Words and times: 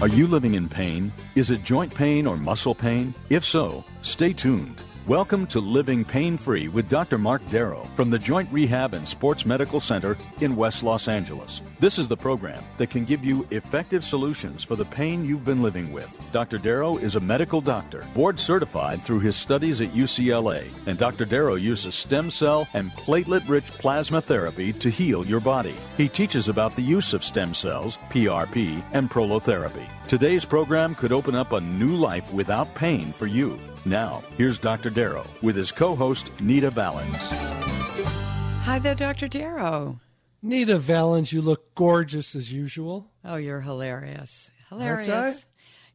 Are 0.00 0.08
you 0.08 0.26
living 0.26 0.54
in 0.54 0.68
pain? 0.68 1.12
Is 1.34 1.50
it 1.50 1.62
joint 1.62 1.94
pain 1.94 2.26
or 2.26 2.36
muscle 2.36 2.74
pain? 2.74 3.14
If 3.30 3.44
so, 3.44 3.84
stay 4.02 4.32
tuned. 4.32 4.80
Welcome 5.08 5.48
to 5.48 5.58
Living 5.58 6.04
Pain 6.04 6.38
Free 6.38 6.68
with 6.68 6.88
Dr. 6.88 7.18
Marc 7.18 7.44
Darrow 7.50 7.88
from 7.96 8.08
the 8.08 8.20
Joint 8.20 8.48
Rehab 8.52 8.94
and 8.94 9.06
Sports 9.06 9.44
Medical 9.44 9.80
Center 9.80 10.16
in 10.40 10.54
West 10.54 10.84
Los 10.84 11.08
Angeles. 11.08 11.60
This 11.80 11.98
is 11.98 12.06
the 12.06 12.16
program 12.16 12.62
that 12.78 12.90
can 12.90 13.04
give 13.04 13.24
you 13.24 13.44
effective 13.50 14.04
solutions 14.04 14.62
for 14.62 14.76
the 14.76 14.84
pain 14.84 15.24
you've 15.24 15.44
been 15.44 15.60
living 15.60 15.92
with. 15.92 16.16
Dr. 16.30 16.56
Darrow 16.56 16.98
is 16.98 17.16
a 17.16 17.20
medical 17.20 17.60
doctor, 17.60 18.04
board 18.14 18.38
certified 18.38 19.02
through 19.02 19.18
his 19.18 19.34
studies 19.34 19.80
at 19.80 19.92
UCLA, 19.92 20.68
and 20.86 20.96
Dr. 20.96 21.24
Darrow 21.24 21.56
uses 21.56 21.96
stem 21.96 22.30
cell 22.30 22.68
and 22.72 22.92
platelet 22.92 23.48
rich 23.48 23.66
plasma 23.66 24.20
therapy 24.20 24.72
to 24.74 24.88
heal 24.88 25.26
your 25.26 25.40
body. 25.40 25.74
He 25.96 26.08
teaches 26.08 26.48
about 26.48 26.76
the 26.76 26.82
use 26.82 27.12
of 27.12 27.24
stem 27.24 27.54
cells, 27.54 27.98
PRP, 28.10 28.84
and 28.92 29.10
prolotherapy. 29.10 29.88
Today's 30.06 30.44
program 30.44 30.94
could 30.94 31.10
open 31.10 31.34
up 31.34 31.50
a 31.50 31.60
new 31.60 31.96
life 31.96 32.32
without 32.32 32.72
pain 32.76 33.12
for 33.12 33.26
you. 33.26 33.58
Now, 33.84 34.22
here's 34.36 34.58
Dr. 34.58 34.90
Darrow 34.90 35.26
with 35.42 35.56
his 35.56 35.72
co 35.72 35.94
host, 35.96 36.30
Nita 36.40 36.70
Vallens. 36.70 37.16
Hi 38.62 38.78
there, 38.78 38.94
Dr. 38.94 39.26
Darrow. 39.26 39.98
Nita 40.40 40.78
Vallens, 40.78 41.32
you 41.32 41.40
look 41.42 41.74
gorgeous 41.74 42.34
as 42.36 42.52
usual. 42.52 43.08
Oh, 43.24 43.36
you're 43.36 43.60
hilarious. 43.60 44.50
Hilarious. 44.68 45.08
Aren't 45.08 45.34
I? 45.36 45.38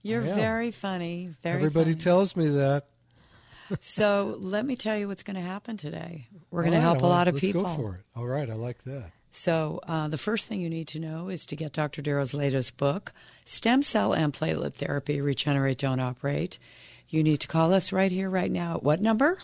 You're 0.03 0.21
I 0.23 0.25
very 0.35 0.71
funny. 0.71 1.29
Very 1.43 1.55
Everybody 1.57 1.91
funny. 1.91 2.01
tells 2.01 2.35
me 2.35 2.47
that. 2.49 2.85
so 3.79 4.35
let 4.39 4.65
me 4.65 4.75
tell 4.75 4.97
you 4.97 5.07
what's 5.07 5.23
going 5.23 5.35
to 5.35 5.41
happen 5.41 5.75
today. 5.77 6.27
We're 6.51 6.61
going 6.63 6.73
to 6.73 6.79
help 6.79 6.97
I 6.97 6.99
a 6.99 7.03
wanna- 7.03 7.13
lot 7.13 7.27
of 7.29 7.33
let's 7.35 7.45
people. 7.45 7.63
go 7.63 7.69
for 7.75 7.95
it. 7.95 8.01
All 8.15 8.25
right, 8.25 8.49
I 8.49 8.53
like 8.53 8.83
that. 8.83 9.11
So 9.31 9.79
uh, 9.87 10.07
the 10.07 10.17
first 10.17 10.47
thing 10.47 10.61
you 10.61 10.69
need 10.69 10.87
to 10.89 10.99
know 10.99 11.29
is 11.29 11.45
to 11.47 11.55
get 11.55 11.71
Dr. 11.73 12.01
Darrow's 12.01 12.33
latest 12.33 12.77
book, 12.77 13.13
Stem 13.45 13.83
Cell 13.83 14.13
and 14.13 14.33
Platelet 14.33 14.73
Therapy, 14.73 15.21
Regenerate, 15.21 15.77
Don't 15.77 15.99
Operate. 15.99 16.57
You 17.09 17.23
need 17.23 17.39
to 17.41 17.47
call 17.47 17.73
us 17.73 17.91
right 17.91 18.11
here, 18.11 18.29
right 18.29 18.51
now. 18.51 18.75
At 18.75 18.83
what 18.83 19.01
number? 19.01 19.39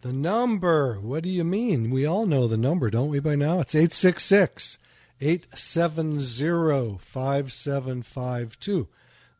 The 0.00 0.12
number. 0.12 0.98
What 1.00 1.22
do 1.22 1.28
you 1.28 1.44
mean? 1.44 1.90
We 1.90 2.06
all 2.06 2.26
know 2.26 2.48
the 2.48 2.56
number, 2.56 2.90
don't 2.90 3.10
we, 3.10 3.20
by 3.20 3.36
now? 3.36 3.60
It's 3.60 3.74
866 3.74 4.78
870 5.20 6.98
5752. 6.98 8.88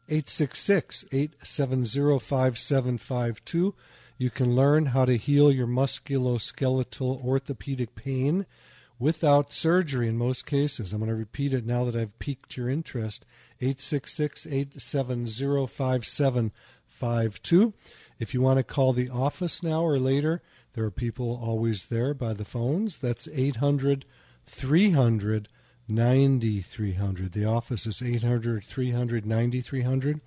866 0.08 1.04
870 1.10 2.18
5752. 2.18 3.74
You 4.18 4.30
can 4.30 4.54
learn 4.54 4.86
how 4.86 5.04
to 5.04 5.16
heal 5.16 5.50
your 5.50 5.66
musculoskeletal 5.66 7.24
orthopedic 7.24 7.94
pain 7.94 8.46
without 8.98 9.52
surgery 9.52 10.06
in 10.06 10.16
most 10.16 10.46
cases. 10.46 10.92
I'm 10.92 11.00
going 11.00 11.08
to 11.08 11.16
repeat 11.16 11.54
it 11.54 11.66
now 11.66 11.84
that 11.84 11.96
I've 11.96 12.18
piqued 12.20 12.56
your 12.56 12.68
interest. 12.68 13.24
866 13.60 14.46
870 14.46 15.66
5752. 15.66 16.52
If 18.18 18.34
you 18.34 18.40
want 18.40 18.58
to 18.58 18.64
call 18.64 18.92
the 18.92 19.08
office 19.08 19.62
now 19.62 19.82
or 19.82 19.98
later, 19.98 20.42
there 20.74 20.84
are 20.84 20.90
people 20.90 21.40
always 21.42 21.86
there 21.86 22.12
by 22.14 22.32
the 22.32 22.44
phones. 22.44 22.96
That's 22.96 23.28
800 23.32 24.04
300 24.46 25.48
9300. 25.88 27.32
The 27.32 27.44
office 27.44 27.86
is 27.86 28.02
800 28.02 28.64
300 28.64 29.26
9300. 29.26 30.20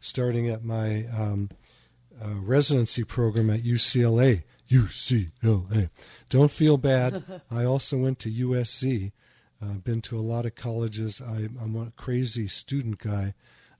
starting 0.00 0.48
at 0.48 0.64
my 0.64 1.06
um, 1.06 1.50
uh, 2.20 2.34
residency 2.40 3.04
program 3.04 3.50
at 3.50 3.62
UCLA. 3.62 4.42
UCLA. 4.70 5.90
Don't 6.28 6.50
feel 6.50 6.78
bad. 6.78 7.22
I 7.50 7.64
also 7.64 7.96
went 7.96 8.18
to 8.20 8.30
USC. 8.30 9.12
I've 9.62 9.70
uh, 9.70 9.74
been 9.74 10.02
to 10.02 10.18
a 10.18 10.20
lot 10.20 10.44
of 10.44 10.54
colleges. 10.54 11.20
I, 11.20 11.48
I'm 11.60 11.76
a 11.76 11.92
crazy 11.96 12.46
student 12.46 12.98
guy. 12.98 13.34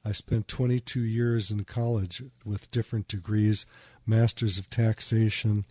I 0.05 0.13
spent 0.13 0.49
22 0.49 1.01
years 1.01 1.51
in 1.51 1.65
college 1.65 2.23
with 2.45 2.71
different 2.71 3.09
degrees 3.09 3.67
Masters 4.07 4.57
of 4.59 4.71
Taxation, 4.71 5.65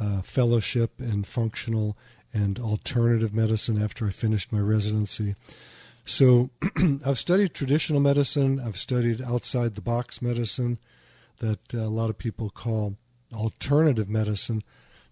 uh, 0.00 0.22
Fellowship 0.22 1.00
in 1.00 1.24
Functional 1.24 1.96
and 2.32 2.58
Alternative 2.58 3.32
Medicine 3.34 3.80
after 3.80 4.06
I 4.06 4.10
finished 4.10 4.52
my 4.52 4.60
residency. 4.60 5.34
So 6.04 6.50
I've 7.04 7.18
studied 7.18 7.52
traditional 7.52 8.00
medicine, 8.00 8.60
I've 8.60 8.78
studied 8.78 9.20
outside 9.20 9.74
the 9.74 9.80
box 9.80 10.22
medicine 10.22 10.78
that 11.38 11.74
uh, 11.74 11.78
a 11.78 11.88
lot 11.88 12.10
of 12.10 12.18
people 12.18 12.50
call 12.50 12.96
alternative 13.32 14.08
medicine. 14.08 14.62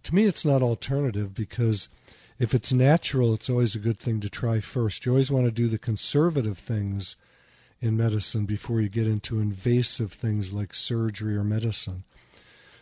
To 0.04 0.14
me, 0.14 0.24
it's 0.24 0.44
not 0.44 0.62
alternative 0.62 1.34
because 1.34 1.88
if 2.38 2.54
it's 2.54 2.72
natural, 2.72 3.34
it's 3.34 3.50
always 3.50 3.74
a 3.74 3.80
good 3.80 3.98
thing 3.98 4.20
to 4.20 4.28
try 4.28 4.60
first. 4.60 5.06
You 5.06 5.12
always 5.12 5.30
want 5.30 5.46
to 5.46 5.52
do 5.52 5.68
the 5.68 5.78
conservative 5.78 6.58
things 6.58 7.16
in 7.80 7.96
medicine 7.96 8.44
before 8.46 8.80
you 8.80 8.88
get 8.88 9.06
into 9.06 9.40
invasive 9.40 10.12
things 10.12 10.52
like 10.52 10.74
surgery 10.74 11.36
or 11.36 11.44
medicine. 11.44 12.04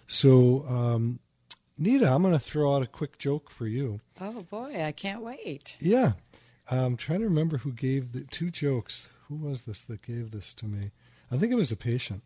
So, 0.06 0.64
um, 0.68 1.18
Nita, 1.76 2.10
I'm 2.10 2.22
going 2.22 2.34
to 2.34 2.40
throw 2.40 2.76
out 2.76 2.82
a 2.82 2.86
quick 2.86 3.18
joke 3.18 3.50
for 3.50 3.66
you. 3.66 4.00
Oh, 4.20 4.42
boy, 4.42 4.82
I 4.82 4.92
can't 4.92 5.22
wait. 5.22 5.76
Yeah. 5.80 6.12
I'm 6.70 6.96
trying 6.96 7.20
to 7.20 7.26
remember 7.26 7.58
who 7.58 7.72
gave 7.72 8.12
the 8.12 8.22
two 8.24 8.50
jokes. 8.50 9.08
Who 9.28 9.36
was 9.36 9.62
this 9.62 9.80
that 9.82 10.02
gave 10.02 10.30
this 10.30 10.54
to 10.54 10.66
me? 10.66 10.90
I 11.30 11.36
think 11.36 11.52
it 11.52 11.56
was 11.56 11.72
a 11.72 11.76
patient. 11.76 12.22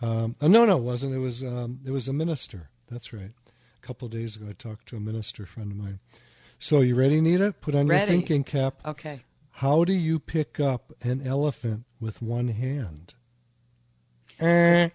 Um, 0.00 0.36
oh, 0.40 0.48
no, 0.48 0.64
no, 0.64 0.76
it 0.76 0.82
wasn't. 0.82 1.14
It 1.14 1.18
was 1.18 1.42
um, 1.42 1.80
it 1.84 1.90
was 1.90 2.08
a 2.08 2.12
minister. 2.12 2.68
That's 2.90 3.12
right. 3.12 3.30
A 3.30 3.86
couple 3.86 4.06
of 4.06 4.12
days 4.12 4.36
ago, 4.36 4.46
I 4.50 4.52
talked 4.52 4.88
to 4.88 4.96
a 4.96 5.00
minister 5.00 5.46
friend 5.46 5.70
of 5.70 5.78
mine. 5.78 6.00
So, 6.62 6.80
you 6.80 6.94
ready, 6.94 7.20
Nita? 7.20 7.52
Put 7.60 7.74
on 7.74 7.88
Ready. 7.88 8.12
your 8.12 8.20
thinking 8.20 8.44
cap. 8.44 8.76
Okay. 8.86 9.22
How 9.50 9.82
do 9.82 9.92
you 9.92 10.20
pick 10.20 10.60
up 10.60 10.92
an 11.00 11.26
elephant 11.26 11.86
with 11.98 12.22
one 12.22 12.46
hand? 12.46 13.14
Eh. 14.38 14.84
You, 14.84 14.90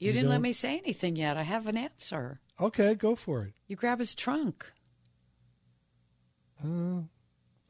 You 0.00 0.12
didn't 0.12 0.30
let 0.30 0.34
don't- 0.34 0.42
me 0.42 0.52
say 0.52 0.76
anything 0.78 1.14
yet. 1.14 1.36
I 1.36 1.44
have 1.44 1.68
an 1.68 1.76
answer. 1.76 2.40
Okay, 2.60 2.96
go 2.96 3.14
for 3.14 3.44
it. 3.44 3.52
You 3.68 3.76
grab 3.76 4.00
his 4.00 4.16
trunk. 4.16 4.66
Uh, 6.60 7.02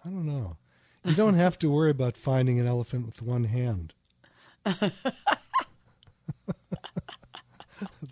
I 0.02 0.08
don't 0.08 0.24
know. 0.24 0.56
You 1.04 1.12
don't 1.14 1.34
have 1.34 1.58
to 1.58 1.68
worry 1.70 1.90
about 1.90 2.16
finding 2.16 2.58
an 2.58 2.66
elephant 2.66 3.04
with 3.04 3.20
one 3.20 3.44
hand. 3.44 3.92
they 4.64 4.80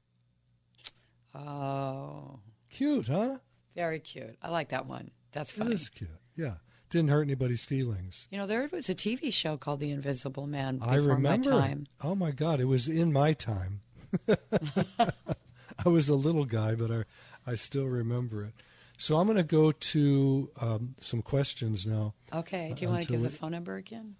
Oh, 1.34 2.40
Cute, 2.70 3.08
huh? 3.08 3.38
very 3.74 4.00
cute. 4.00 4.36
I 4.42 4.50
like 4.50 4.70
that 4.70 4.86
one. 4.86 5.10
That's 5.32 5.52
funny. 5.52 5.74
is 5.74 5.88
cute. 5.88 6.10
Yeah. 6.36 6.54
Didn't 6.90 7.10
hurt 7.10 7.22
anybody's 7.22 7.64
feelings. 7.64 8.26
You 8.30 8.38
know, 8.38 8.46
there 8.46 8.66
was 8.72 8.88
a 8.88 8.94
TV 8.94 9.32
show 9.32 9.56
called 9.56 9.80
The 9.80 9.90
Invisible 9.90 10.46
Man 10.46 10.78
before 10.78 10.92
I 10.92 10.96
remember. 10.96 11.50
my 11.50 11.60
time. 11.60 11.86
Oh 12.02 12.14
my 12.14 12.30
God, 12.30 12.60
it 12.60 12.64
was 12.64 12.88
in 12.88 13.12
my 13.12 13.32
time. 13.34 13.80
I 15.84 15.88
was 15.88 16.08
a 16.08 16.14
little 16.14 16.44
guy, 16.44 16.74
but 16.74 16.90
I, 16.90 17.04
I 17.46 17.54
still 17.54 17.84
remember 17.84 18.44
it. 18.44 18.52
So 18.96 19.16
I'm 19.18 19.26
going 19.26 19.36
to 19.36 19.42
go 19.44 19.70
to 19.70 20.50
um, 20.60 20.94
some 21.00 21.22
questions 21.22 21.86
now. 21.86 22.14
Okay. 22.32 22.72
Do 22.74 22.82
you 22.82 22.88
Uh, 22.88 22.92
want 22.92 23.04
to 23.04 23.08
give 23.10 23.20
until 23.20 23.30
the 23.30 23.36
phone 23.36 23.52
number 23.52 23.76
again? 23.76 24.16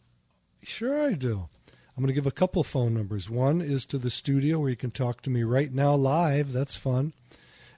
Sure, 0.62 1.04
I 1.04 1.14
do. 1.14 1.48
I'm 1.96 2.02
going 2.04 2.08
to 2.08 2.12
give 2.12 2.26
a 2.28 2.30
couple 2.30 2.62
phone 2.62 2.94
numbers. 2.94 3.28
One 3.28 3.60
is 3.60 3.84
to 3.86 3.98
the 3.98 4.10
studio 4.10 4.60
where 4.60 4.70
you 4.70 4.76
can 4.76 4.92
talk 4.92 5.20
to 5.22 5.30
me 5.30 5.42
right 5.42 5.72
now 5.72 5.94
live. 5.96 6.52
That's 6.52 6.76
fun. 6.76 7.12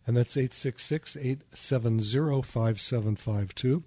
And 0.06 0.14
that's 0.16 0.36
866 0.36 1.16
870 1.16 2.42
5752. 2.42 3.82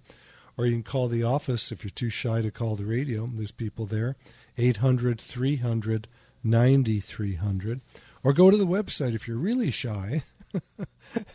Or 0.56 0.66
you 0.66 0.72
can 0.72 0.82
call 0.82 1.08
the 1.08 1.22
office 1.22 1.72
if 1.72 1.82
you're 1.82 1.90
too 1.90 2.10
shy 2.10 2.42
to 2.42 2.50
call 2.50 2.76
the 2.76 2.84
radio. 2.84 3.28
There's 3.32 3.50
people 3.50 3.86
there. 3.86 4.16
800 4.56 5.20
300 5.20 6.06
9300. 6.44 7.80
Or 8.22 8.32
go 8.32 8.50
to 8.50 8.56
the 8.56 8.66
website 8.66 9.14
if 9.14 9.26
you're 9.26 9.36
really 9.36 9.70
shy. 9.70 10.22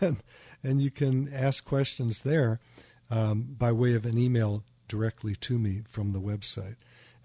and, 0.01 0.17
and 0.63 0.81
you 0.81 0.91
can 0.91 1.31
ask 1.33 1.65
questions 1.65 2.19
there 2.19 2.59
um, 3.11 3.55
by 3.57 3.71
way 3.71 3.93
of 3.93 4.05
an 4.05 4.17
email 4.17 4.63
directly 4.87 5.35
to 5.35 5.57
me 5.57 5.81
from 5.87 6.13
the 6.13 6.21
website. 6.21 6.75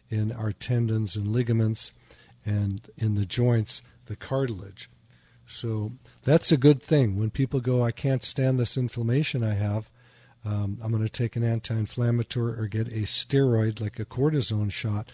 in 0.10 0.32
our 0.32 0.52
tendons 0.52 1.16
and 1.16 1.28
ligaments 1.28 1.94
and 2.46 2.90
in 2.98 3.16
the 3.16 3.26
joints, 3.26 3.84
the 4.08 4.16
cartilage. 4.16 4.90
So 5.46 5.92
that's 6.24 6.52
a 6.52 6.58
good 6.58 6.82
thing. 6.82 7.20
When 7.20 7.30
people 7.30 7.60
go, 7.60 7.84
I 7.84 7.92
can't 7.92 8.24
stand 8.24 8.58
this 8.58 8.78
inflammation 8.78 9.44
I 9.44 9.54
have, 9.54 9.90
um, 10.44 10.80
I'm 10.82 10.92
going 10.92 11.04
to 11.04 11.10
take 11.10 11.36
an 11.36 11.44
anti 11.44 11.76
inflammatory 11.76 12.58
or 12.58 12.68
get 12.68 12.88
a 12.88 13.02
steroid 13.02 13.80
like 13.80 14.00
a 14.00 14.06
cortisone 14.06 14.72
shot, 14.72 15.12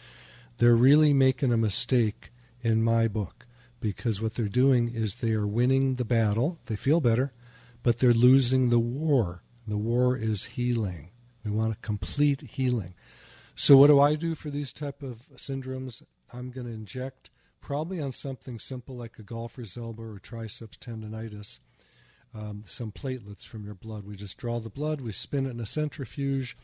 they're 0.60 0.76
really 0.76 1.12
making 1.12 1.52
a 1.52 1.58
mistake 1.58 2.32
in 2.62 2.84
my 2.84 3.08
book 3.08 3.46
because 3.80 4.22
what 4.22 4.36
they're 4.36 4.48
doing 4.48 4.92
is 4.94 5.16
they 5.16 5.34
are 5.34 5.48
winning 5.48 5.96
the 5.96 6.06
battle. 6.06 6.60
They 6.68 6.76
feel 6.76 7.02
better, 7.02 7.34
but 7.84 8.00
they're 8.00 8.14
losing 8.14 8.70
the 8.70 8.80
war. 8.80 9.42
The 9.68 9.78
war 9.78 10.16
is 10.16 10.46
healing. 10.46 11.12
We 11.44 11.52
want 11.52 11.74
a 11.74 11.78
complete 11.82 12.42
healing. 12.42 12.96
So 13.56 13.76
what 13.78 13.88
do 13.88 14.00
I 14.00 14.16
do 14.16 14.36
for 14.36 14.50
these 14.50 14.72
type 14.72 15.02
of 15.02 15.28
syndromes? 15.36 16.04
I'm 16.32 16.52
going 16.52 16.68
to 16.68 16.74
inject 16.74 17.30
probably 17.60 18.00
on 18.00 18.12
something 18.12 18.60
simple 18.60 18.96
like 18.96 19.20
a 19.20 19.24
golfer's 19.24 19.78
elbow 19.78 20.04
or 20.04 20.20
triceps 20.20 20.78
tendonitis 20.78 21.60
um, 22.34 22.64
some 22.66 22.92
platelets 22.92 23.46
from 23.46 23.66
your 23.66 23.76
blood. 23.76 24.06
We 24.06 24.16
just 24.16 24.38
draw 24.38 24.60
the 24.60 24.70
blood, 24.70 25.02
we 25.02 25.12
spin 25.12 25.46
it 25.46 25.52
in 25.52 25.60
a 25.60 25.66
centrifuge, 25.66 26.58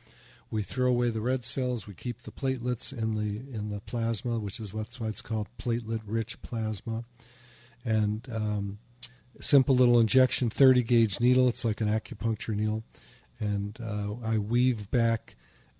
we 0.52 0.62
throw 0.62 0.88
away 0.88 1.10
the 1.10 1.22
red 1.22 1.46
cells, 1.46 1.88
we 1.88 1.94
keep 1.94 2.24
the 2.24 2.32
platelets 2.32 2.94
in 2.94 3.16
the 3.16 3.56
in 3.56 3.70
the 3.70 3.82
plasma, 3.82 4.40
which 4.40 4.60
is 4.60 4.74
what's 4.74 5.00
why 5.00 5.08
it's 5.08 5.22
called 5.22 5.48
platelet-rich 5.58 6.42
plasma, 6.42 7.04
and 7.84 8.28
um, 8.32 8.80
simple 9.44 9.76
little 9.76 10.00
injection, 10.00 10.50
30 10.50 10.84
gauge 10.84 11.20
needle. 11.20 11.48
It's 11.48 11.66
like 11.66 11.82
an 11.82 11.90
acupuncture 11.90 12.56
needle, 12.56 12.84
and 13.40 13.78
uh, 13.84 14.16
I 14.26 14.38
weave 14.38 14.90
back 14.90 15.36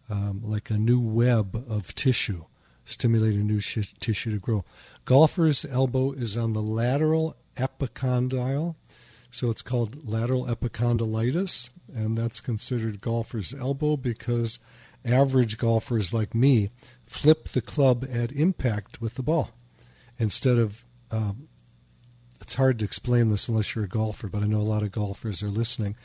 um, 0.10 0.42
like 0.44 0.70
a 0.70 0.78
new 0.78 1.00
web 1.00 1.66
of 1.70 1.96
tissue, 1.96 2.46
stimulating 2.86 3.48
new 3.48 3.60
sh- 3.60 3.94
tissue 4.00 4.32
to 4.32 4.40
grow. 4.40 4.66
Golfer's 5.06 5.66
elbow 5.66 6.12
is 6.12 6.38
on 6.38 6.54
the 6.54 6.62
lateral 6.62 7.36
epicondyle. 7.56 8.76
So 9.32 9.50
it's 9.50 9.64
called 9.64 10.08
lateral 10.08 10.46
epicondylitis, 10.46 11.72
and 11.92 12.16
that's 12.16 12.40
considered 12.40 13.02
golfer's 13.02 13.54
elbow 13.54 13.98
because 13.98 14.60
average 15.04 15.58
golfers 15.58 16.14
like 16.14 16.36
me 16.36 16.70
flip 17.08 17.50
the 17.50 17.62
club 17.62 18.06
at 18.12 18.32
impact 18.32 19.02
with 19.02 19.16
the 19.16 19.24
ball 19.24 19.52
instead 20.20 20.58
of. 20.58 20.84
Um, 21.10 21.48
it's 22.54 22.60
hard 22.60 22.78
to 22.78 22.86
explain 22.86 23.30
this 23.30 23.50
unless 23.50 23.74
you're 23.74 23.86
a 23.86 23.88
golfer, 23.88 24.28
but 24.28 24.44
I 24.44 24.46
know 24.46 24.60
a 24.60 24.62
lot 24.62 24.84
of 24.84 24.92
golfers 24.92 25.42
are 25.42 25.50
listening. 25.50 25.96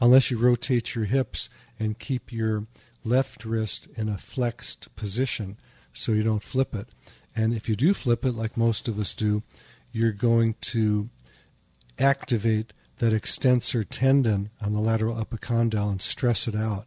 Unless 0.00 0.32
you 0.32 0.36
rotate 0.36 0.96
your 0.96 1.04
hips 1.04 1.48
and 1.78 1.96
keep 1.96 2.32
your 2.32 2.66
left 3.04 3.44
wrist 3.44 3.86
in 3.96 4.08
a 4.08 4.18
flexed 4.18 4.96
position 4.96 5.58
so 5.92 6.10
you 6.10 6.24
don't 6.24 6.42
flip 6.42 6.74
it. 6.74 6.88
And 7.36 7.54
if 7.54 7.68
you 7.68 7.76
do 7.76 7.94
flip 7.94 8.24
it, 8.24 8.34
like 8.34 8.56
most 8.56 8.88
of 8.88 8.98
us 8.98 9.14
do, 9.14 9.44
you're 9.92 10.10
going 10.10 10.56
to 10.72 11.08
activate 12.00 12.72
that 12.98 13.12
extensor 13.12 13.84
tendon 13.84 14.50
on 14.60 14.72
the 14.72 14.80
lateral 14.80 15.24
epicondyle 15.24 15.88
and 15.88 16.02
stress 16.02 16.48
it 16.48 16.56
out 16.56 16.86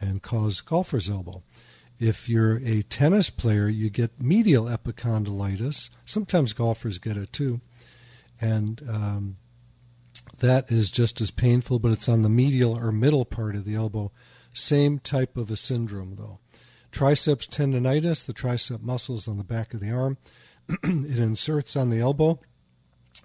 and 0.00 0.22
cause 0.22 0.60
golfer's 0.60 1.10
elbow. 1.10 1.42
If 1.98 2.28
you're 2.28 2.58
a 2.64 2.82
tennis 2.82 3.28
player, 3.28 3.66
you 3.66 3.90
get 3.90 4.22
medial 4.22 4.66
epicondylitis. 4.66 5.90
Sometimes 6.04 6.52
golfers 6.52 6.98
get 6.98 7.16
it 7.16 7.32
too. 7.32 7.60
And 8.42 8.82
um, 8.88 9.36
that 10.40 10.70
is 10.72 10.90
just 10.90 11.20
as 11.20 11.30
painful, 11.30 11.78
but 11.78 11.92
it's 11.92 12.08
on 12.08 12.22
the 12.22 12.28
medial 12.28 12.76
or 12.76 12.90
middle 12.90 13.24
part 13.24 13.54
of 13.54 13.64
the 13.64 13.76
elbow. 13.76 14.10
Same 14.52 14.98
type 14.98 15.36
of 15.36 15.50
a 15.50 15.56
syndrome, 15.56 16.16
though. 16.16 16.40
Triceps 16.90 17.46
tendonitis, 17.46 18.26
the 18.26 18.34
tricep 18.34 18.82
muscles 18.82 19.28
on 19.28 19.38
the 19.38 19.44
back 19.44 19.72
of 19.72 19.80
the 19.80 19.92
arm, 19.92 20.18
it 20.68 21.18
inserts 21.18 21.76
on 21.76 21.88
the 21.88 22.00
elbow, 22.00 22.40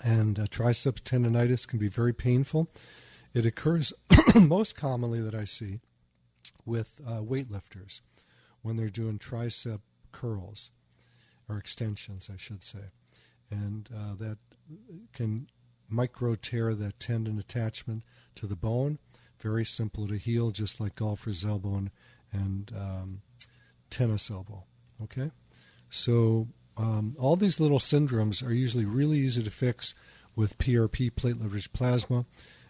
and 0.03 0.39
uh, 0.39 0.45
triceps 0.49 1.01
tendonitis 1.01 1.67
can 1.67 1.79
be 1.79 1.89
very 1.89 2.13
painful. 2.13 2.69
It 3.33 3.45
occurs 3.45 3.91
most 4.35 4.75
commonly 4.75 5.19
that 5.19 5.35
I 5.35 5.45
see 5.45 5.79
with 6.63 7.01
uh, 7.05 7.21
weightlifters 7.21 8.01
when 8.61 8.77
they're 8.77 8.89
doing 8.89 9.17
tricep 9.17 9.79
curls 10.11 10.71
or 11.49 11.57
extensions, 11.57 12.29
I 12.31 12.37
should 12.37 12.63
say. 12.63 12.91
And 13.49 13.89
uh, 13.93 14.15
that 14.19 14.37
can 15.13 15.47
micro 15.89 16.35
tear 16.35 16.75
that 16.75 16.99
tendon 16.99 17.39
attachment 17.39 18.03
to 18.35 18.47
the 18.47 18.55
bone. 18.55 18.99
Very 19.39 19.65
simple 19.65 20.07
to 20.07 20.15
heal, 20.17 20.51
just 20.51 20.79
like 20.79 20.95
golfer's 20.95 21.45
elbow 21.45 21.75
and, 21.75 21.91
and 22.31 22.71
um, 22.75 23.21
tennis 23.89 24.31
elbow. 24.31 24.63
Okay? 25.03 25.31
So, 25.89 26.47
um, 26.75 27.15
all 27.17 27.35
these 27.35 27.59
little 27.59 27.79
syndromes 27.79 28.45
are 28.45 28.53
usually 28.53 28.85
really 28.85 29.19
easy 29.19 29.43
to 29.43 29.49
fix 29.49 29.95
with 30.35 30.57
PRP, 30.59 31.11
platelet 31.11 31.53
rich 31.53 31.73
plasma. 31.73 32.25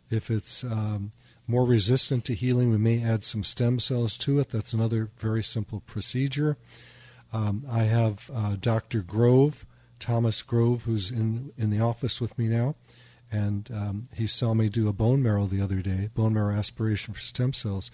If 0.09 0.31
it's 0.31 0.63
um, 0.63 1.11
more 1.47 1.65
resistant 1.65 2.23
to 2.25 2.33
healing, 2.33 2.69
we 2.69 2.77
may 2.77 3.03
add 3.03 3.23
some 3.23 3.43
stem 3.43 3.79
cells 3.79 4.17
to 4.19 4.39
it. 4.39 4.49
That's 4.49 4.73
another 4.73 5.09
very 5.17 5.43
simple 5.43 5.81
procedure. 5.81 6.57
Um, 7.33 7.65
I 7.69 7.83
have 7.83 8.31
uh, 8.33 8.55
Dr. 8.59 9.01
Grove, 9.01 9.65
Thomas 9.99 10.41
Grove, 10.41 10.83
who's 10.83 11.11
in, 11.11 11.51
in 11.57 11.69
the 11.69 11.79
office 11.79 12.21
with 12.21 12.37
me 12.37 12.47
now, 12.47 12.75
and 13.31 13.69
um, 13.73 14.09
he 14.15 14.27
saw 14.27 14.53
me 14.53 14.69
do 14.69 14.87
a 14.87 14.93
bone 14.93 15.21
marrow 15.21 15.45
the 15.45 15.61
other 15.61 15.81
day, 15.81 16.09
bone 16.13 16.33
marrow 16.33 16.55
aspiration 16.55 17.13
for 17.13 17.19
stem 17.19 17.53
cells. 17.53 17.91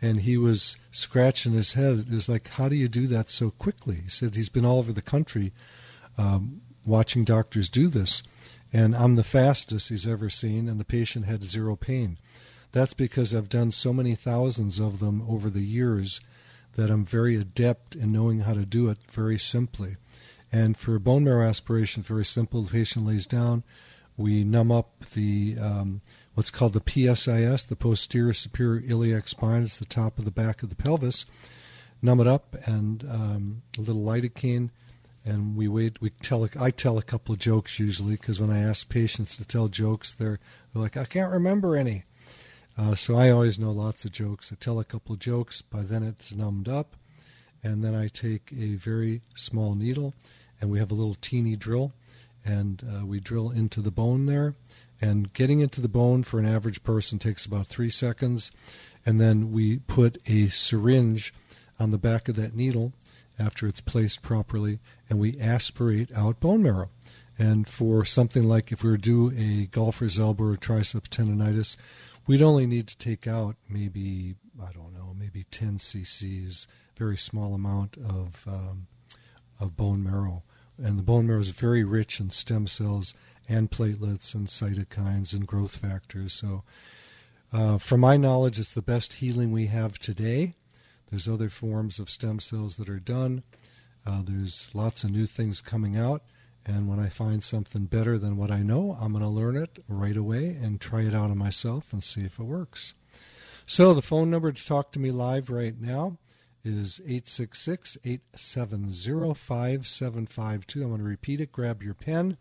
And 0.00 0.22
he 0.22 0.36
was 0.36 0.76
scratching 0.90 1.52
his 1.52 1.74
head. 1.74 2.00
It 2.00 2.10
was 2.10 2.28
like, 2.28 2.48
how 2.48 2.68
do 2.68 2.74
you 2.74 2.88
do 2.88 3.06
that 3.06 3.30
so 3.30 3.50
quickly? 3.50 4.00
He 4.02 4.08
said 4.08 4.34
he's 4.34 4.48
been 4.48 4.64
all 4.64 4.78
over 4.78 4.92
the 4.92 5.00
country 5.00 5.52
um, 6.18 6.60
watching 6.84 7.24
doctors 7.24 7.68
do 7.68 7.86
this. 7.86 8.24
And 8.72 8.96
I'm 8.96 9.14
the 9.14 9.22
fastest 9.22 9.90
he's 9.90 10.08
ever 10.08 10.28
seen, 10.28 10.68
and 10.68 10.80
the 10.80 10.84
patient 10.84 11.26
had 11.26 11.44
zero 11.44 11.76
pain. 11.76 12.18
That's 12.72 12.94
because 12.94 13.34
I've 13.34 13.48
done 13.48 13.70
so 13.70 13.92
many 13.92 14.14
thousands 14.14 14.80
of 14.80 14.98
them 14.98 15.24
over 15.28 15.50
the 15.50 15.60
years 15.60 16.20
that 16.74 16.90
I'm 16.90 17.04
very 17.04 17.36
adept 17.36 17.94
in 17.94 18.12
knowing 18.12 18.40
how 18.40 18.54
to 18.54 18.64
do 18.64 18.88
it 18.88 18.98
very 19.10 19.38
simply. 19.38 19.96
And 20.52 20.76
for 20.76 20.98
bone 20.98 21.24
marrow 21.24 21.48
aspiration, 21.48 22.02
very 22.02 22.26
simple. 22.26 22.62
The 22.62 22.70
patient 22.70 23.06
lays 23.06 23.26
down. 23.26 23.64
We 24.18 24.44
numb 24.44 24.70
up 24.70 25.06
the 25.14 25.56
um, 25.58 26.02
what's 26.34 26.50
called 26.50 26.74
the 26.74 26.80
PSIS, 26.80 27.66
the 27.66 27.76
posterior 27.76 28.34
superior 28.34 28.82
iliac 28.86 29.28
spine. 29.28 29.62
It's 29.62 29.78
the 29.78 29.86
top 29.86 30.18
of 30.18 30.26
the 30.26 30.30
back 30.30 30.62
of 30.62 30.68
the 30.68 30.76
pelvis. 30.76 31.24
Numb 32.02 32.20
it 32.20 32.26
up 32.26 32.56
and 32.66 33.04
um, 33.08 33.62
a 33.78 33.80
little 33.80 34.02
lidocaine, 34.02 34.70
and 35.24 35.56
we 35.56 35.68
wait. 35.68 36.02
We 36.02 36.10
tell. 36.10 36.46
I 36.60 36.70
tell 36.70 36.98
a 36.98 37.02
couple 37.02 37.32
of 37.32 37.38
jokes 37.38 37.78
usually 37.78 38.16
because 38.16 38.38
when 38.38 38.50
I 38.50 38.60
ask 38.60 38.88
patients 38.88 39.36
to 39.38 39.46
tell 39.46 39.68
jokes, 39.68 40.12
they're, 40.12 40.38
they're 40.72 40.82
like, 40.82 40.98
"I 40.98 41.06
can't 41.06 41.32
remember 41.32 41.76
any." 41.76 42.04
Uh, 42.76 42.94
so 42.94 43.16
I 43.16 43.30
always 43.30 43.58
know 43.58 43.70
lots 43.70 44.04
of 44.04 44.12
jokes. 44.12 44.52
I 44.52 44.56
tell 44.56 44.78
a 44.78 44.84
couple 44.84 45.14
of 45.14 45.20
jokes. 45.20 45.62
By 45.62 45.82
then 45.82 46.02
it's 46.02 46.34
numbed 46.34 46.68
up. 46.68 46.96
And 47.62 47.84
then 47.84 47.94
I 47.94 48.08
take 48.08 48.52
a 48.58 48.74
very 48.74 49.22
small 49.36 49.74
needle 49.74 50.14
and 50.62 50.70
we 50.70 50.78
have 50.78 50.92
a 50.92 50.94
little 50.94 51.16
teeny 51.20 51.56
drill 51.56 51.92
and 52.44 52.82
uh, 52.88 53.04
we 53.04 53.18
drill 53.18 53.50
into 53.50 53.80
the 53.80 53.90
bone 53.90 54.26
there. 54.26 54.54
And 55.00 55.32
getting 55.32 55.58
into 55.58 55.80
the 55.80 55.88
bone 55.88 56.22
for 56.22 56.38
an 56.38 56.46
average 56.46 56.84
person 56.84 57.18
takes 57.18 57.44
about 57.44 57.66
three 57.66 57.90
seconds. 57.90 58.52
And 59.04 59.20
then 59.20 59.50
we 59.50 59.80
put 59.80 60.18
a 60.26 60.46
syringe 60.46 61.34
on 61.80 61.90
the 61.90 61.98
back 61.98 62.28
of 62.28 62.36
that 62.36 62.54
needle 62.54 62.92
after 63.40 63.66
it's 63.66 63.80
placed 63.80 64.22
properly 64.22 64.78
and 65.10 65.18
we 65.18 65.38
aspirate 65.40 66.12
out 66.16 66.38
bone 66.38 66.62
marrow. 66.62 66.90
And 67.36 67.66
for 67.66 68.04
something 68.04 68.44
like 68.44 68.70
if 68.70 68.84
we 68.84 68.90
were 68.90 68.96
to 68.96 69.02
do 69.02 69.32
a 69.36 69.66
golfer's 69.66 70.18
elbow 70.18 70.44
or 70.44 70.56
triceps 70.56 71.08
tendonitis, 71.08 71.76
we'd 72.28 72.42
only 72.42 72.66
need 72.66 72.86
to 72.86 72.96
take 72.96 73.26
out 73.26 73.56
maybe 73.68 74.36
I 74.62 74.70
don't 74.70 74.94
know, 74.94 75.16
maybe 75.18 75.44
10 75.50 75.78
cc's, 75.78 76.68
very 76.96 77.16
small 77.16 77.54
amount 77.54 77.96
of 77.96 78.46
um, 78.46 78.86
of 79.58 79.76
bone 79.76 80.02
marrow, 80.02 80.42
and 80.82 80.98
the 80.98 81.02
bone 81.02 81.26
marrow 81.26 81.40
is 81.40 81.50
very 81.50 81.84
rich 81.84 82.20
in 82.20 82.30
stem 82.30 82.66
cells 82.66 83.14
and 83.48 83.70
platelets 83.70 84.34
and 84.34 84.48
cytokines 84.48 85.32
and 85.32 85.46
growth 85.46 85.76
factors. 85.76 86.32
So, 86.32 86.64
uh, 87.52 87.78
from 87.78 88.00
my 88.00 88.16
knowledge, 88.16 88.58
it's 88.58 88.72
the 88.72 88.82
best 88.82 89.14
healing 89.14 89.52
we 89.52 89.66
have 89.66 89.98
today. 89.98 90.54
There's 91.08 91.28
other 91.28 91.50
forms 91.50 91.98
of 91.98 92.08
stem 92.08 92.40
cells 92.40 92.76
that 92.76 92.88
are 92.88 92.98
done. 92.98 93.42
Uh, 94.06 94.22
there's 94.24 94.70
lots 94.74 95.04
of 95.04 95.10
new 95.10 95.26
things 95.26 95.60
coming 95.60 95.96
out. 95.96 96.22
And 96.64 96.88
when 96.88 96.98
I 96.98 97.08
find 97.08 97.42
something 97.42 97.86
better 97.86 98.18
than 98.18 98.36
what 98.36 98.50
I 98.50 98.62
know, 98.62 98.96
I'm 99.00 99.12
going 99.12 99.22
to 99.22 99.28
learn 99.28 99.56
it 99.56 99.78
right 99.88 100.16
away 100.16 100.56
and 100.62 100.80
try 100.80 101.02
it 101.02 101.14
out 101.14 101.30
on 101.30 101.38
myself 101.38 101.92
and 101.92 102.02
see 102.02 102.24
if 102.24 102.38
it 102.38 102.44
works. 102.44 102.94
So 103.66 103.94
the 103.94 104.02
phone 104.02 104.30
number 104.30 104.52
to 104.52 104.66
talk 104.66 104.92
to 104.92 104.98
me 104.98 105.10
live 105.10 105.50
right 105.50 105.78
now 105.78 106.18
is 106.64 107.00
866 107.00 107.98
870 108.04 109.34
5752. 109.34 110.82
I'm 110.82 110.88
going 110.88 110.98
to 110.98 111.04
repeat 111.04 111.40
it. 111.40 111.52
Grab 111.52 111.82
your 111.82 111.94
pen. 111.94 112.36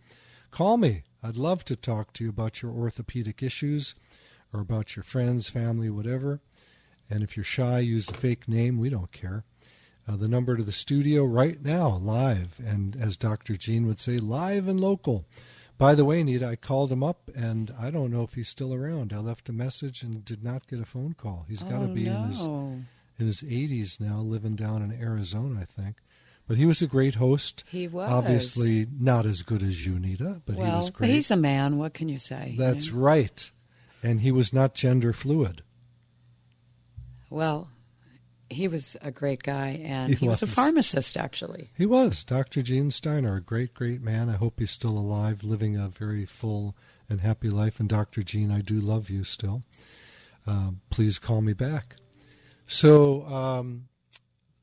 Call 0.52 0.78
me. 0.78 1.04
I'd 1.24 1.38
love 1.38 1.64
to 1.66 1.76
talk 1.76 2.14
to 2.14 2.24
you 2.24 2.30
about 2.30 2.62
your 2.62 2.72
orthopedic 2.72 3.42
issues 3.44 3.96
or 4.54 4.60
about 4.60 4.96
your 4.96 5.04
friends, 5.04 5.50
family, 5.50 5.90
whatever. 5.90 6.42
And 7.10 7.22
if 7.22 7.36
you're 7.36 7.44
shy, 7.44 7.80
use 7.80 8.10
a 8.10 8.14
fake 8.14 8.48
name. 8.48 8.78
We 8.78 8.90
don't 8.90 9.12
care 9.12 9.44
uh, 10.08 10.16
the 10.16 10.28
number 10.28 10.58
to 10.58 10.64
the 10.64 10.72
studio 10.72 11.24
right 11.24 11.62
now, 11.62 11.98
live, 11.98 12.60
and 12.66 12.96
as 12.96 13.18
Dr. 13.18 13.56
Gene 13.56 13.88
would 13.88 14.00
say, 14.00 14.18
live 14.18 14.68
and 14.68 14.80
local. 14.80 15.26
By 15.78 15.96
the 15.96 16.06
way, 16.06 16.24
Nita, 16.24 16.48
I 16.48 16.56
called 16.56 16.92
him 16.92 17.04
up, 17.04 17.30
and 17.36 17.74
I 17.80 17.90
don't 17.90 18.12
know 18.12 18.24
if 18.24 18.34
he's 18.34 18.50
still 18.50 18.74
around. 18.74 19.14
I 19.14 19.18
left 19.18 19.50
a 19.50 19.54
message 19.54 20.04
and 20.04 20.24
did 20.24 20.44
not 20.44 20.68
get 20.68 20.80
a 20.80 20.86
phone 20.86 21.14
call. 21.14 21.46
He's 21.48 21.64
got 21.64 21.80
to 21.80 21.90
oh, 21.90 21.94
be 21.94 22.06
no. 22.06 22.16
in 22.16 22.24
his 22.28 22.48
in 23.22 23.28
his 23.28 23.44
80s 23.44 24.00
now, 24.00 24.20
living 24.20 24.56
down 24.56 24.82
in 24.82 24.92
Arizona, 24.92 25.62
I 25.62 25.66
think. 25.66 25.98
But 26.48 26.58
he 26.58 26.66
was 26.66 26.82
a 26.82 26.88
great 26.88 27.16
host. 27.16 27.64
He 27.70 27.88
was 27.88 28.10
obviously 28.12 28.88
not 29.00 29.26
as 29.26 29.42
good 29.44 29.64
as 29.64 29.86
you, 29.86 29.98
Nita, 30.00 30.42
but 30.46 30.56
well, 30.58 30.66
he 30.70 30.76
was 30.76 30.90
great. 30.90 31.12
he's 31.12 31.32
a 31.32 31.38
man. 31.38 31.78
What 31.78 31.94
can 31.94 32.10
you 32.10 32.20
say? 32.20 32.56
That's 32.58 32.88
you 32.88 32.94
know? 32.94 33.00
right, 33.00 33.52
and 34.04 34.20
he 34.20 34.32
was 34.32 34.52
not 34.52 34.74
gender 34.74 35.14
fluid. 35.14 35.62
Well, 37.30 37.70
he 38.50 38.68
was 38.68 38.98
a 39.02 39.12
great 39.12 39.44
guy, 39.44 39.80
and 39.84 40.10
He 40.10 40.16
he, 40.26 40.28
was. 40.28 40.42
a 40.44 40.48
pharmacist, 40.48 41.16
actually. 41.16 41.70
He 41.78 41.86
was 41.86 42.24
Dr. 42.26 42.62
Gene 42.62 42.92
Steiner, 42.92 43.38
a 43.38 43.42
great, 43.42 43.74
great 43.74 44.02
man. 44.02 44.30
I 44.30 44.34
hope 44.34 44.60
he's 44.60 44.72
still 44.72 44.98
alive, 44.98 45.44
living 45.44 45.78
a 45.78 45.88
very 45.88 46.26
full 46.26 46.76
and 47.10 47.22
happy 47.22 47.50
life. 47.50 47.80
And 47.80 47.88
Dr. 47.88 48.24
Gene, 48.24 48.52
I 48.52 48.60
do 48.60 48.82
love 48.82 49.10
you 49.10 49.24
still. 49.24 49.64
Um, 50.46 50.82
please 50.90 51.18
call 51.20 51.40
me 51.42 51.54
back. 51.54 51.96
So 52.72 53.26
um, 53.26 53.90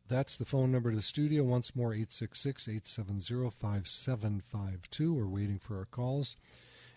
that's 0.08 0.36
the 0.36 0.46
phone 0.46 0.72
number 0.72 0.88
to 0.88 0.96
the 0.96 1.02
studio. 1.02 1.42
Once 1.42 1.76
more, 1.76 1.92
866 1.92 2.66
870 2.66 3.50
5752. 3.50 5.12
We're 5.12 5.26
waiting 5.26 5.58
for 5.58 5.76
our 5.76 5.84
calls. 5.84 6.34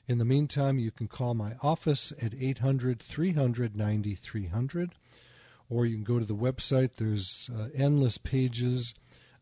In 0.08 0.20
the 0.20 0.26
meantime, 0.26 0.80
you 0.80 0.90
can 0.90 1.10
call 1.10 1.34
my 1.34 1.56
office 1.62 2.14
at 2.22 2.34
800 2.34 3.02
300 3.02 3.76
9300 3.76 4.96
or 5.70 5.86
you 5.86 5.96
can 5.96 6.06
go 6.06 6.18
to 6.18 6.24
the 6.24 6.34
website. 6.34 6.92
There's 6.96 7.50
uh, 7.54 7.68
endless 7.76 8.18
pages 8.18 8.96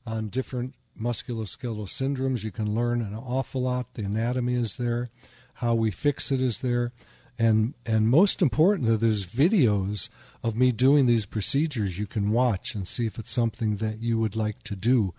on 0.07 0.29
different 0.29 0.73
musculoskeletal 0.99 1.85
syndromes. 1.85 2.43
You 2.43 2.51
can 2.51 2.73
learn 2.73 3.03
an 3.03 3.13
awful 3.13 3.61
lot. 3.61 3.93
The 3.93 4.05
anatomy 4.05 4.55
is 4.55 4.77
there, 4.77 5.11
how 5.53 5.75
we 5.75 5.91
fix 5.91 6.31
it 6.31 6.41
is 6.41 6.59
there, 6.59 6.93
and 7.39 7.73
and 7.85 8.09
most 8.09 8.41
importantly, 8.41 8.97
there's 8.97 9.25
videos 9.25 10.09
of 10.43 10.55
me 10.55 10.71
doing 10.71 11.05
these 11.05 11.25
procedures 11.25 11.97
you 11.97 12.05
can 12.05 12.31
watch 12.31 12.75
and 12.75 12.87
see 12.87 13.07
if 13.07 13.17
it's 13.17 13.31
something 13.31 13.77
that 13.77 13.99
you 13.99 14.19
would 14.19 14.35
like 14.35 14.61
to 14.63 14.75
do 14.75 15.13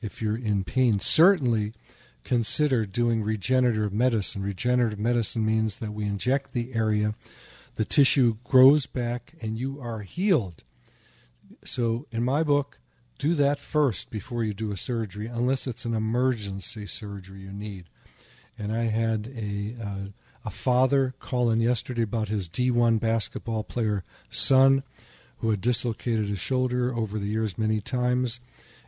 if 0.00 0.20
you're 0.20 0.36
in 0.36 0.64
pain. 0.64 0.98
Certainly 0.98 1.74
consider 2.24 2.86
doing 2.86 3.22
regenerative 3.22 3.92
medicine. 3.92 4.42
Regenerative 4.42 4.98
medicine 4.98 5.46
means 5.46 5.78
that 5.78 5.92
we 5.92 6.04
inject 6.04 6.52
the 6.52 6.74
area 6.74 7.14
the 7.76 7.84
tissue 7.84 8.36
grows 8.42 8.86
back 8.86 9.34
and 9.40 9.58
you 9.58 9.80
are 9.80 10.00
healed. 10.00 10.64
So, 11.62 12.06
in 12.10 12.24
my 12.24 12.42
book, 12.42 12.80
do 13.18 13.34
that 13.34 13.60
first 13.60 14.10
before 14.10 14.42
you 14.42 14.52
do 14.52 14.72
a 14.72 14.76
surgery, 14.76 15.26
unless 15.26 15.66
it's 15.66 15.84
an 15.84 15.94
emergency 15.94 16.86
surgery 16.86 17.40
you 17.40 17.52
need. 17.52 17.84
And 18.58 18.74
I 18.74 18.84
had 18.84 19.30
a 19.36 19.76
uh, 19.80 20.08
a 20.46 20.50
father 20.50 21.12
call 21.18 21.50
in 21.50 21.60
yesterday 21.60 22.02
about 22.02 22.28
his 22.28 22.48
D1 22.48 23.00
basketball 23.00 23.64
player 23.64 24.04
son 24.30 24.84
who 25.38 25.50
had 25.50 25.60
dislocated 25.60 26.28
his 26.28 26.38
shoulder 26.38 26.94
over 26.94 27.18
the 27.18 27.26
years 27.26 27.58
many 27.58 27.80
times 27.80 28.38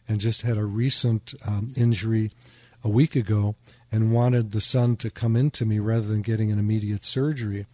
and 0.07 0.21
just 0.21 0.43
had 0.43 0.57
a 0.57 0.65
recent 0.65 1.35
um, 1.45 1.71
injury 1.77 2.31
a 2.85 2.89
week 2.89 3.17
ago 3.17 3.57
and 3.91 4.13
wanted 4.13 4.53
the 4.53 4.61
son 4.61 4.95
to 4.97 5.11
come 5.11 5.35
into 5.35 5.67
me 5.67 5.81
rather 5.81 6.07
than 6.07 6.23
getting 6.23 6.53
an 6.53 6.61
immediate 6.61 7.05
surgery. 7.05 7.67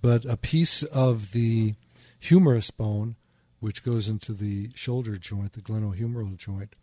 But 0.00 0.24
a 0.24 0.38
piece 0.38 0.82
of 0.84 1.32
the 1.32 1.74
humerus 2.18 2.70
bone, 2.70 3.16
which 3.60 3.84
goes 3.84 4.08
into 4.08 4.32
the 4.32 4.70
shoulder 4.74 5.18
joint, 5.18 5.52
the 5.52 5.60
glenohumeral 5.60 6.38
joint, 6.38 6.74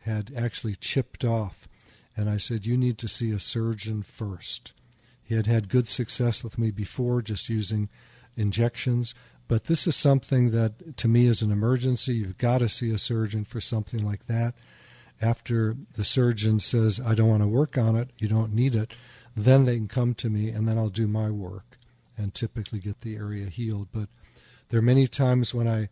had 0.00 0.32
actually 0.36 0.74
chipped 0.74 1.24
off. 1.24 1.68
And 2.16 2.28
I 2.28 2.38
said, 2.38 2.66
You 2.66 2.76
need 2.76 2.98
to 2.98 3.08
see 3.08 3.30
a 3.30 3.38
surgeon 3.38 4.02
first. 4.02 4.72
He 5.32 5.36
had 5.36 5.46
had 5.46 5.70
good 5.70 5.88
success 5.88 6.44
with 6.44 6.58
me 6.58 6.70
before, 6.70 7.22
just 7.22 7.48
using 7.48 7.88
injections. 8.36 9.14
But 9.48 9.64
this 9.64 9.86
is 9.86 9.96
something 9.96 10.50
that, 10.50 10.98
to 10.98 11.08
me, 11.08 11.24
is 11.24 11.40
an 11.40 11.50
emergency. 11.50 12.16
You've 12.16 12.36
got 12.36 12.58
to 12.58 12.68
see 12.68 12.92
a 12.92 12.98
surgeon 12.98 13.46
for 13.46 13.58
something 13.58 14.04
like 14.04 14.26
that. 14.26 14.52
After 15.22 15.74
the 15.96 16.04
surgeon 16.04 16.60
says, 16.60 17.00
I 17.00 17.14
don't 17.14 17.30
want 17.30 17.42
to 17.42 17.48
work 17.48 17.78
on 17.78 17.96
it, 17.96 18.10
you 18.18 18.28
don't 18.28 18.52
need 18.52 18.74
it, 18.74 18.92
then 19.34 19.64
they 19.64 19.76
can 19.76 19.88
come 19.88 20.12
to 20.16 20.28
me 20.28 20.50
and 20.50 20.68
then 20.68 20.76
I'll 20.76 20.90
do 20.90 21.08
my 21.08 21.30
work 21.30 21.78
and 22.18 22.34
typically 22.34 22.78
get 22.78 23.00
the 23.00 23.16
area 23.16 23.46
healed. 23.46 23.88
But 23.90 24.10
there 24.68 24.80
are 24.80 24.82
many 24.82 25.08
times 25.08 25.54
when 25.54 25.66
I 25.66 25.88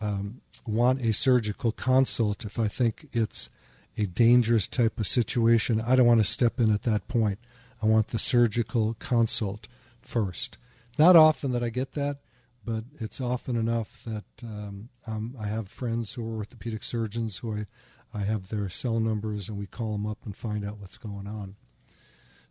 um, 0.00 0.40
want 0.68 1.00
a 1.00 1.12
surgical 1.12 1.72
consult 1.72 2.44
if 2.44 2.60
I 2.60 2.68
think 2.68 3.08
it's 3.12 3.50
a 3.98 4.06
dangerous 4.06 4.68
type 4.68 5.00
of 5.00 5.08
situation. 5.08 5.80
I 5.80 5.96
don't 5.96 6.06
want 6.06 6.20
to 6.20 6.24
step 6.24 6.60
in 6.60 6.72
at 6.72 6.84
that 6.84 7.08
point. 7.08 7.40
I 7.84 7.86
want 7.86 8.08
the 8.08 8.18
surgical 8.18 8.96
consult 8.98 9.68
first. 10.00 10.56
Not 10.98 11.16
often 11.16 11.52
that 11.52 11.62
I 11.62 11.68
get 11.68 11.92
that, 11.92 12.16
but 12.64 12.84
it's 12.98 13.20
often 13.20 13.56
enough 13.56 14.02
that 14.06 14.24
um, 14.42 14.88
um, 15.06 15.36
I 15.38 15.48
have 15.48 15.68
friends 15.68 16.14
who 16.14 16.26
are 16.26 16.38
orthopedic 16.38 16.82
surgeons 16.82 17.38
who 17.38 17.58
I, 17.58 17.66
I 18.14 18.20
have 18.20 18.48
their 18.48 18.70
cell 18.70 19.00
numbers 19.00 19.50
and 19.50 19.58
we 19.58 19.66
call 19.66 19.92
them 19.92 20.06
up 20.06 20.16
and 20.24 20.34
find 20.34 20.64
out 20.64 20.78
what's 20.78 20.96
going 20.96 21.26
on. 21.26 21.56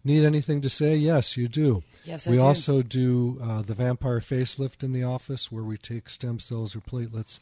Nita 0.04 0.28
anything 0.28 0.62
to 0.62 0.70
say? 0.70 0.96
Yes, 0.96 1.36
you 1.36 1.48
do. 1.48 1.82
Yes, 2.04 2.28
I 2.28 2.32
we 2.32 2.38
do. 2.38 2.44
also 2.44 2.84
do 2.84 3.40
uh, 3.42 3.64
the 3.64 3.74
vampire 3.74 4.20
facelift 4.20 4.84
in 4.84 4.94
the 4.94 5.04
office 5.04 5.52
where 5.52 5.64
we 5.64 5.78
take 5.78 6.10
stem 6.10 6.40
cells 6.40 6.76
or 6.76 6.80
platelets 6.80 7.40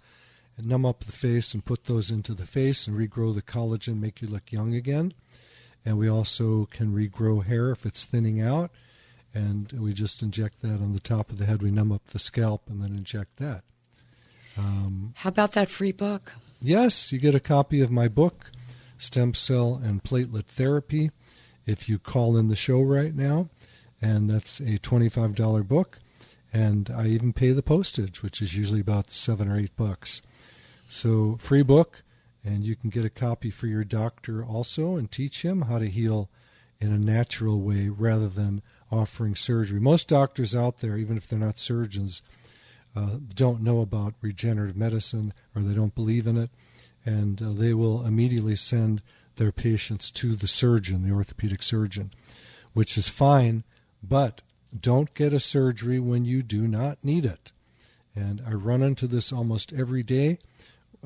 and 0.58 0.66
numb 0.66 0.86
up 0.86 1.04
the 1.04 1.12
face 1.12 1.54
and 1.54 1.66
put 1.66 1.86
those 1.88 2.10
into 2.10 2.34
the 2.34 2.46
face 2.46 2.88
and 2.88 2.98
regrow 2.98 3.34
the 3.34 3.42
collagen, 3.42 4.00
make 4.00 4.22
you 4.22 4.30
look 4.30 4.50
young 4.50 4.74
again. 4.76 5.14
And 5.86 5.98
we 5.98 6.10
also 6.10 6.68
can 6.72 6.94
regrow 6.94 7.44
hair 7.44 7.72
if 7.72 7.86
it's 7.86 8.06
thinning 8.06 8.42
out. 8.42 8.72
And 9.34 9.72
we 9.72 9.94
just 9.94 10.22
inject 10.22 10.62
that 10.62 10.82
on 10.82 10.94
the 10.94 11.00
top 11.00 11.30
of 11.30 11.38
the 11.38 11.46
head. 11.46 11.62
We 11.62 11.72
numb 11.72 11.92
up 11.92 12.06
the 12.08 12.20
scalp 12.20 12.64
and 12.70 12.82
then 12.82 12.92
inject 12.92 13.38
that. 13.38 13.64
Um, 14.58 15.14
How 15.18 15.30
about 15.30 15.54
that 15.54 15.70
free 15.70 15.94
book? 15.94 16.34
Yes, 16.62 17.12
you 17.12 17.20
get 17.20 17.34
a 17.34 17.40
copy 17.40 17.82
of 17.82 17.90
my 17.90 18.08
book, 18.08 18.52
Stem 18.98 19.34
Cell 19.34 19.82
and 19.84 20.04
Platelet 20.04 20.46
Therapy 20.46 21.12
if 21.66 21.88
you 21.88 22.00
call 22.00 22.38
in 22.38 22.50
the 22.50 22.56
show 22.56 22.82
right 22.82 23.16
now, 23.16 23.50
and 24.02 24.30
that's 24.30 24.60
a 24.60 24.78
$25 24.80 25.68
book. 25.68 26.00
And 26.54 26.90
I 26.94 27.08
even 27.08 27.32
pay 27.32 27.52
the 27.52 27.64
postage, 27.64 28.22
which 28.22 28.42
is 28.42 28.56
usually 28.56 28.82
about 28.82 29.12
seven 29.12 29.48
or 29.48 29.58
eight 29.58 29.76
bucks. 29.78 30.22
So, 30.90 31.38
free 31.40 31.62
book, 31.62 32.04
and 32.44 32.64
you 32.64 32.76
can 32.76 32.90
get 32.90 33.06
a 33.06 33.10
copy 33.10 33.50
for 33.50 33.68
your 33.68 33.84
doctor 33.84 34.44
also 34.44 34.96
and 34.96 35.12
teach 35.12 35.44
him 35.44 35.64
how 35.64 35.80
to 35.80 35.90
heal 35.90 36.30
in 36.80 36.92
a 36.92 36.98
natural 36.98 37.62
way 37.62 37.90
rather 37.90 38.28
than 38.28 38.62
offering 38.92 39.36
surgery. 39.36 39.80
Most 39.80 40.08
doctors 40.08 40.56
out 40.56 40.80
there, 40.80 40.98
even 40.98 41.18
if 41.18 41.28
they're 41.28 41.38
not 41.38 41.60
surgeons, 41.60 42.22
uh, 42.96 43.18
don't 43.34 43.62
know 43.62 43.80
about 43.80 44.16
regenerative 44.22 44.76
medicine 44.76 45.34
or 45.56 45.62
they 45.62 45.76
don't 45.76 45.96
believe 45.96 46.28
in 46.28 46.38
it, 46.38 46.50
and 47.06 47.42
uh, 47.42 47.52
they 47.52 47.74
will 47.74 48.06
immediately 48.06 48.56
send 48.56 49.02
their 49.36 49.52
patients 49.52 50.12
to 50.12 50.36
the 50.36 50.48
surgeon, 50.48 51.04
the 51.08 51.14
orthopedic 51.14 51.64
surgeon, 51.64 52.12
which 52.74 52.98
is 52.98 53.08
fine, 53.08 53.64
but 54.04 54.42
don't 54.78 55.14
get 55.14 55.34
a 55.34 55.40
surgery 55.40 56.00
when 56.00 56.26
you 56.26 56.44
do 56.44 56.68
not 56.68 57.04
need 57.04 57.26
it. 57.26 57.52
And 58.16 58.42
I 58.46 58.52
run 58.52 58.82
into 58.82 59.08
this 59.08 59.32
almost 59.32 59.72
every 59.72 60.04
day 60.04 60.40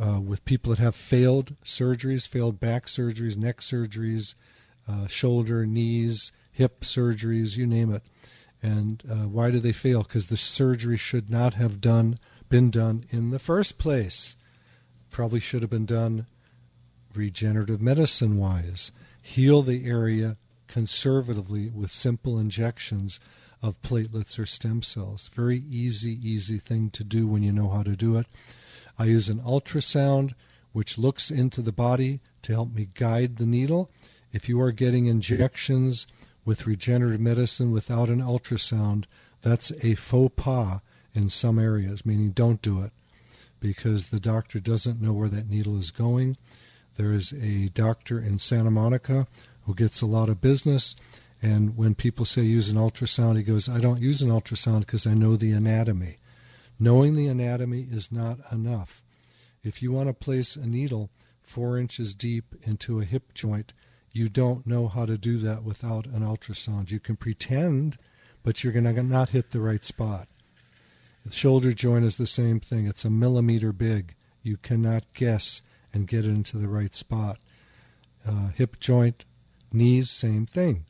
uh, 0.01 0.19
with 0.19 0.45
people 0.45 0.71
that 0.71 0.81
have 0.81 0.95
failed 0.95 1.55
surgeries, 1.63 2.27
failed 2.27 2.60
back 2.60 2.86
surgeries, 2.86 3.38
neck 3.38 3.60
surgeries, 3.60 4.36
uh, 4.88 5.08
shoulder, 5.08 5.65
knees, 5.65 6.31
hip 6.51 6.81
surgeries, 6.81 7.58
you 7.58 7.65
name 7.65 7.93
it. 7.93 8.03
And 8.62 9.03
uh, 9.10 9.27
why 9.27 9.51
do 9.51 9.60
they 9.60 9.71
fail? 9.71 10.03
Because 10.03 10.27
the 10.27 10.38
surgery 10.38 10.97
should 10.97 11.29
not 11.29 11.53
have 11.55 11.81
done 11.81 12.17
been 12.49 12.69
done 12.69 13.05
in 13.10 13.31
the 13.31 13.39
first 13.39 13.77
place. 13.77 14.36
Probably 15.10 15.39
should 15.39 15.62
have 15.62 15.71
been 15.71 15.86
done 15.86 16.27
regenerative 17.13 17.81
medicine 17.81 18.38
wise. 18.38 18.91
Heal 19.21 19.62
the 19.62 19.88
area 19.88 20.38
conservatively 20.67 21.69
with 21.69 21.91
simple 21.91 22.38
injections 22.38 23.19
of 23.62 23.81
platelets 23.81 24.38
or 24.38 24.45
stem 24.45 24.81
cells. 24.81 25.29
Very 25.34 25.63
easy, 25.69 26.19
easy 26.21 26.60
thing 26.60 26.89
to 26.91 27.03
do 27.03 27.27
when 27.27 27.43
you 27.43 27.51
know 27.51 27.69
how 27.69 27.84
to 27.84 27.95
do 27.95 28.17
it. 28.17 28.27
I 28.97 29.05
use 29.05 29.29
an 29.29 29.39
ultrasound 29.39 30.34
which 30.71 30.97
looks 30.97 31.31
into 31.31 31.62
the 31.62 31.71
body 31.71 32.19
to 32.41 32.51
help 32.51 32.73
me 32.73 32.89
guide 32.93 33.38
the 33.38 33.45
needle. 33.45 33.89
If 34.34 34.49
you 34.49 34.60
are 34.60 34.71
getting 34.71 35.05
injections 35.05 36.05
with 36.43 36.67
regenerative 36.67 37.21
medicine 37.21 37.71
without 37.71 38.10
an 38.10 38.21
ultrasound, 38.21 39.05
that's 39.41 39.71
a 39.81 39.95
faux 39.95 40.34
pas 40.36 40.81
in 41.13 41.29
some 41.29 41.58
areas, 41.58 42.05
meaning 42.05 42.31
don't 42.31 42.62
do 42.62 42.81
it 42.81 42.91
because 43.62 44.10
the 44.10 44.19
doctor 44.19 44.60
doesn't 44.60 45.01
know 45.01 45.13
where 45.13 45.29
that 45.29 45.49
needle 45.49 45.77
is 45.77 45.91
going. 45.91 46.38
There 46.95 47.12
is 47.12 47.34
a 47.34 47.69
doctor 47.69 48.19
in 48.19 48.38
Santa 48.38 48.71
Monica 48.71 49.27
who 49.65 49.73
gets 49.73 50.01
a 50.01 50.05
lot 50.05 50.29
of 50.29 50.41
business. 50.41 50.95
And 51.41 51.77
when 51.77 51.95
people 51.95 52.25
say 52.25 52.41
use 52.41 52.69
an 52.69 52.77
ultrasound, 52.77 53.38
he 53.38 53.43
goes, 53.43 53.67
I 53.67 53.79
don't 53.79 54.01
use 54.01 54.21
an 54.21 54.29
ultrasound 54.29 54.81
because 54.81 55.08
I 55.08 55.13
know 55.13 55.36
the 55.36 55.51
anatomy. 55.51 56.17
Knowing 56.79 57.15
the 57.15 57.27
anatomy 57.27 57.88
is 57.89 58.11
not 58.11 58.39
enough. 58.51 59.03
If 59.63 59.81
you 59.81 59.91
want 59.91 60.09
to 60.09 60.13
place 60.13 60.55
a 60.55 60.67
needle 60.67 61.09
four 61.43 61.77
inches 61.77 62.13
deep 62.13 62.55
into 62.63 62.99
a 62.99 63.05
hip 63.05 63.33
joint, 63.33 63.73
you 64.11 64.29
don't 64.29 64.65
know 64.65 64.88
how 64.88 65.05
to 65.05 65.17
do 65.17 65.38
that 65.39 65.63
without 65.63 66.05
an 66.05 66.21
ultrasound. 66.21 66.91
You 66.91 66.99
can 66.99 67.15
pretend, 67.15 67.97
but 68.43 68.63
you're 68.63 68.73
going 68.73 68.85
to 68.85 69.03
not 69.03 69.29
hit 69.29 69.51
the 69.51 69.59
right 69.59 69.83
spot. 69.83 70.27
The 71.25 71.31
shoulder 71.31 71.73
joint 71.73 72.05
is 72.05 72.17
the 72.17 72.27
same 72.27 72.59
thing. 72.59 72.88
It's 72.88 73.05
a 73.05 73.09
millimeter 73.09 73.71
big. 73.71 74.15
You 74.43 74.57
cannot 74.57 75.11
guess 75.13 75.61
and 75.93 76.07
get 76.07 76.25
it 76.25 76.29
into 76.29 76.57
the 76.57 76.67
right 76.67 76.93
spot. 76.93 77.39
Uh, 78.27 78.49
hip 78.49 78.79
joint, 78.79 79.25
knees, 79.71 80.09
same 80.09 80.45
thing. 80.45 80.85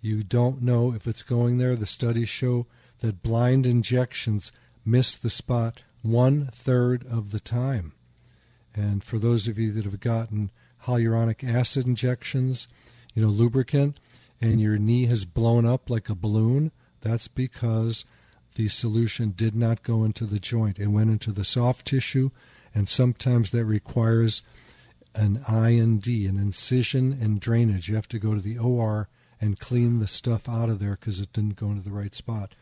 You 0.00 0.22
don't 0.22 0.62
know 0.62 0.92
if 0.92 1.06
it's 1.06 1.22
going 1.22 1.58
there. 1.58 1.76
The 1.76 1.86
studies 1.86 2.28
show 2.28 2.66
that 3.00 3.22
blind 3.22 3.66
injections 3.66 4.50
miss 4.90 5.16
the 5.16 5.30
spot 5.30 5.80
one 6.02 6.50
third 6.52 7.06
of 7.06 7.30
the 7.30 7.40
time. 7.40 7.92
And 8.74 9.04
for 9.04 9.18
those 9.18 9.48
of 9.48 9.58
you 9.58 9.72
that 9.72 9.84
have 9.84 10.00
gotten 10.00 10.50
hyaluronic 10.84 11.46
acid 11.48 11.86
injections, 11.86 12.68
you 13.14 13.22
know, 13.22 13.28
lubricant, 13.28 14.00
and 14.40 14.60
your 14.60 14.78
knee 14.78 15.06
has 15.06 15.24
blown 15.24 15.66
up 15.66 15.90
like 15.90 16.08
a 16.08 16.14
balloon, 16.14 16.72
that's 17.02 17.28
because 17.28 18.04
the 18.54 18.68
solution 18.68 19.32
did 19.36 19.54
not 19.54 19.82
go 19.82 20.04
into 20.04 20.24
the 20.24 20.38
joint. 20.38 20.78
It 20.78 20.88
went 20.88 21.10
into 21.10 21.32
the 21.32 21.44
soft 21.44 21.86
tissue 21.86 22.30
and 22.74 22.88
sometimes 22.88 23.50
that 23.50 23.64
requires 23.64 24.42
an 25.14 25.42
IND, 25.48 26.06
an 26.06 26.38
incision 26.38 27.18
and 27.20 27.40
drainage. 27.40 27.88
You 27.88 27.96
have 27.96 28.08
to 28.08 28.18
go 28.18 28.34
to 28.34 28.40
the 28.40 28.58
OR 28.58 29.08
and 29.40 29.58
clean 29.58 29.98
the 29.98 30.06
stuff 30.06 30.48
out 30.48 30.68
of 30.68 30.78
there 30.78 30.96
because 30.98 31.20
it 31.20 31.32
didn't 31.32 31.56
go 31.56 31.66
into 31.66 31.82
the 31.82 31.90
right 31.90 32.14
spot. 32.14 32.54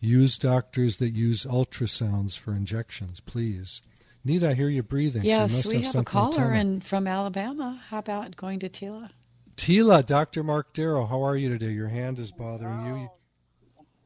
Use 0.00 0.38
doctors 0.38 0.98
that 0.98 1.10
use 1.10 1.44
ultrasounds 1.44 2.38
for 2.38 2.52
injections, 2.52 3.20
please. 3.20 3.82
Nita 4.24 4.50
I 4.50 4.54
hear 4.54 4.68
you 4.68 4.82
breathing? 4.82 5.24
Yes, 5.24 5.64
so 5.64 5.70
we 5.70 5.76
have, 5.76 5.94
have 5.94 6.02
a 6.02 6.04
caller 6.04 6.52
in 6.52 6.80
from 6.80 7.06
Alabama. 7.06 7.80
How 7.88 7.98
about 7.98 8.36
going 8.36 8.60
to 8.60 8.68
Tila? 8.68 9.10
Tila, 9.56 10.06
Dr. 10.06 10.44
Marc 10.44 10.72
Darrow, 10.72 11.06
how 11.06 11.22
are 11.22 11.36
you 11.36 11.48
today? 11.48 11.72
Your 11.72 11.88
hand 11.88 12.20
is 12.20 12.30
bothering 12.30 12.86
you. 12.86 13.10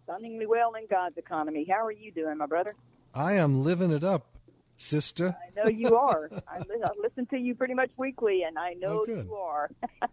Stunningly 0.05 0.47
well 0.47 0.73
in 0.75 0.87
God's 0.89 1.19
economy. 1.19 1.67
How 1.69 1.85
are 1.85 1.93
you 1.93 2.11
doing, 2.11 2.39
my 2.39 2.47
brother? 2.47 2.75
I 3.15 3.35
am 3.35 3.63
living 3.63 3.91
it 3.91 4.03
up 4.03 4.32
sister. 4.83 5.37
I 5.41 5.61
know 5.61 5.69
you 5.69 5.97
are. 5.97 6.29
I, 6.49 6.59
li- 6.59 6.83
I 6.85 6.91
listen 7.01 7.27
to 7.27 7.39
you 7.39 7.55
pretty 7.55 7.75
much 7.75 7.91
weekly, 7.97 8.43
and 8.43 8.59
I 8.59 8.75
know 8.75 9.07
oh, 9.09 9.13
you 9.13 9.35
are. 9.35 9.71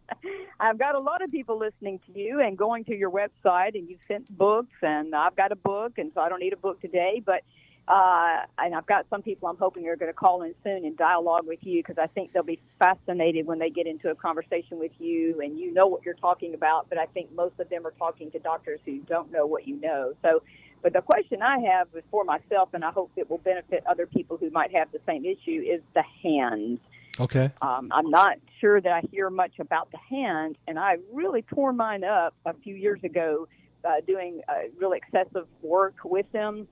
I've 0.60 0.78
got 0.78 0.96
a 0.96 1.00
lot 1.00 1.22
of 1.22 1.32
people 1.32 1.58
listening 1.58 2.00
to 2.08 2.20
you 2.20 2.40
and 2.42 2.58
going 2.58 2.86
to 2.86 2.96
your 2.96 3.12
website, 3.12 3.76
and 3.76 3.90
you've 3.90 4.00
sent 4.08 4.30
books, 4.38 4.76
and 4.82 5.16
I've 5.16 5.36
got 5.36 5.52
a 5.52 5.56
book, 5.56 5.98
and 5.98 6.12
so 6.14 6.22
I 6.22 6.30
don't 6.30 6.40
need 6.40 6.54
a 6.54 6.58
book 6.58 6.80
today. 6.82 7.22
But 7.26 7.42
Uh, 7.90 8.46
and 8.60 8.76
I've 8.76 8.86
got 8.86 9.08
some 9.10 9.24
people 9.24 9.50
I'm 9.50 9.58
hoping 9.58 9.88
are 9.88 9.96
going 9.96 10.12
to 10.12 10.20
call 10.26 10.44
in 10.44 10.54
soon 10.64 10.86
and 10.86 10.96
dialogue 10.96 11.48
with 11.48 11.58
you 11.64 11.82
because 11.82 11.98
I 11.98 12.06
think 12.06 12.34
they'll 12.34 12.44
be 12.44 12.62
fascinated 12.78 13.48
when 13.48 13.58
they 13.58 13.72
get 13.72 13.88
into 13.88 14.12
a 14.12 14.16
conversation 14.16 14.78
with 14.78 14.92
you 15.00 15.42
and 15.42 15.58
you 15.58 15.74
know 15.74 15.88
what 15.88 16.06
you're 16.06 16.14
talking 16.14 16.54
about. 16.54 16.88
But 16.88 17.00
I 17.00 17.08
think 17.08 17.34
most 17.34 17.60
of 17.60 17.68
them 17.70 17.88
are 17.88 17.94
talking 17.98 18.30
to 18.30 18.38
doctors 18.38 18.80
who 18.86 19.00
don't 19.00 19.32
know 19.32 19.48
what 19.48 19.68
you 19.68 19.82
know. 19.82 20.14
So, 20.22 20.44
but 20.82 20.94
the 20.94 21.02
question 21.02 21.42
I 21.42 21.60
have 21.60 21.88
is 21.96 22.04
for 22.12 22.24
myself, 22.24 22.70
and 22.74 22.84
I 22.84 22.92
hope 22.92 23.12
it 23.16 23.30
will 23.30 23.40
benefit 23.40 23.84
other 23.90 24.06
people 24.06 24.38
who 24.38 24.50
might 24.50 24.74
have 24.74 24.92
the 24.92 25.02
same 25.06 25.26
issue, 25.26 25.62
is 25.62 25.82
the 25.94 26.04
hands. 26.24 26.80
Okay. 27.20 27.52
Um, 27.62 27.90
I'm 27.92 28.10
not 28.10 28.38
sure 28.62 28.80
that 28.80 28.92
I 28.92 29.02
hear 29.12 29.30
much 29.30 29.60
about 29.60 29.92
the 29.92 29.98
hands, 29.98 30.56
and 30.68 30.80
I 30.80 30.98
really 31.12 31.42
tore 31.42 31.74
mine 31.74 32.04
up 32.04 32.34
a 32.46 32.54
few 32.54 32.76
years 32.76 33.04
ago 33.04 33.48
uh, 33.84 34.02
doing 34.08 34.42
uh, 34.48 34.54
really 34.78 34.98
excessive 34.98 35.48
work 35.62 35.96
with 36.04 36.32
them 36.32 36.68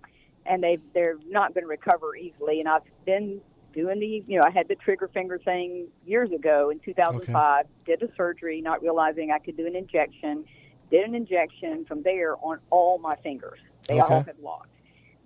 and 0.48 0.64
they 0.64 0.78
they're 0.94 1.18
not 1.30 1.54
going 1.54 1.64
to 1.64 1.68
recover 1.68 2.16
easily. 2.16 2.60
And 2.60 2.70
I've 2.70 2.84
been 3.06 3.42
doing 3.74 4.00
the 4.00 4.24
you 4.28 4.40
know 4.40 4.46
I 4.46 4.52
had 4.52 4.68
the 4.68 4.76
trigger 4.76 5.10
finger 5.14 5.38
thing 5.38 5.88
years 6.06 6.32
ago 6.32 6.70
in 6.70 6.80
2005. 6.80 7.66
Okay. 7.66 7.70
Did 7.86 8.10
a 8.10 8.14
surgery, 8.16 8.62
not 8.62 8.82
realizing 8.82 9.32
I 9.32 9.40
could 9.40 9.58
do 9.58 9.68
an 9.68 9.76
injection. 9.76 10.46
Did 10.90 11.06
an 11.06 11.16
injection 11.16 11.86
from 11.86 12.02
there 12.02 12.36
on 12.38 12.60
all 12.70 12.98
my 12.98 13.16
fingers. 13.18 13.60
They 13.88 14.02
okay. 14.02 14.14
all 14.14 14.24
have 14.24 14.40
locked. 14.42 14.70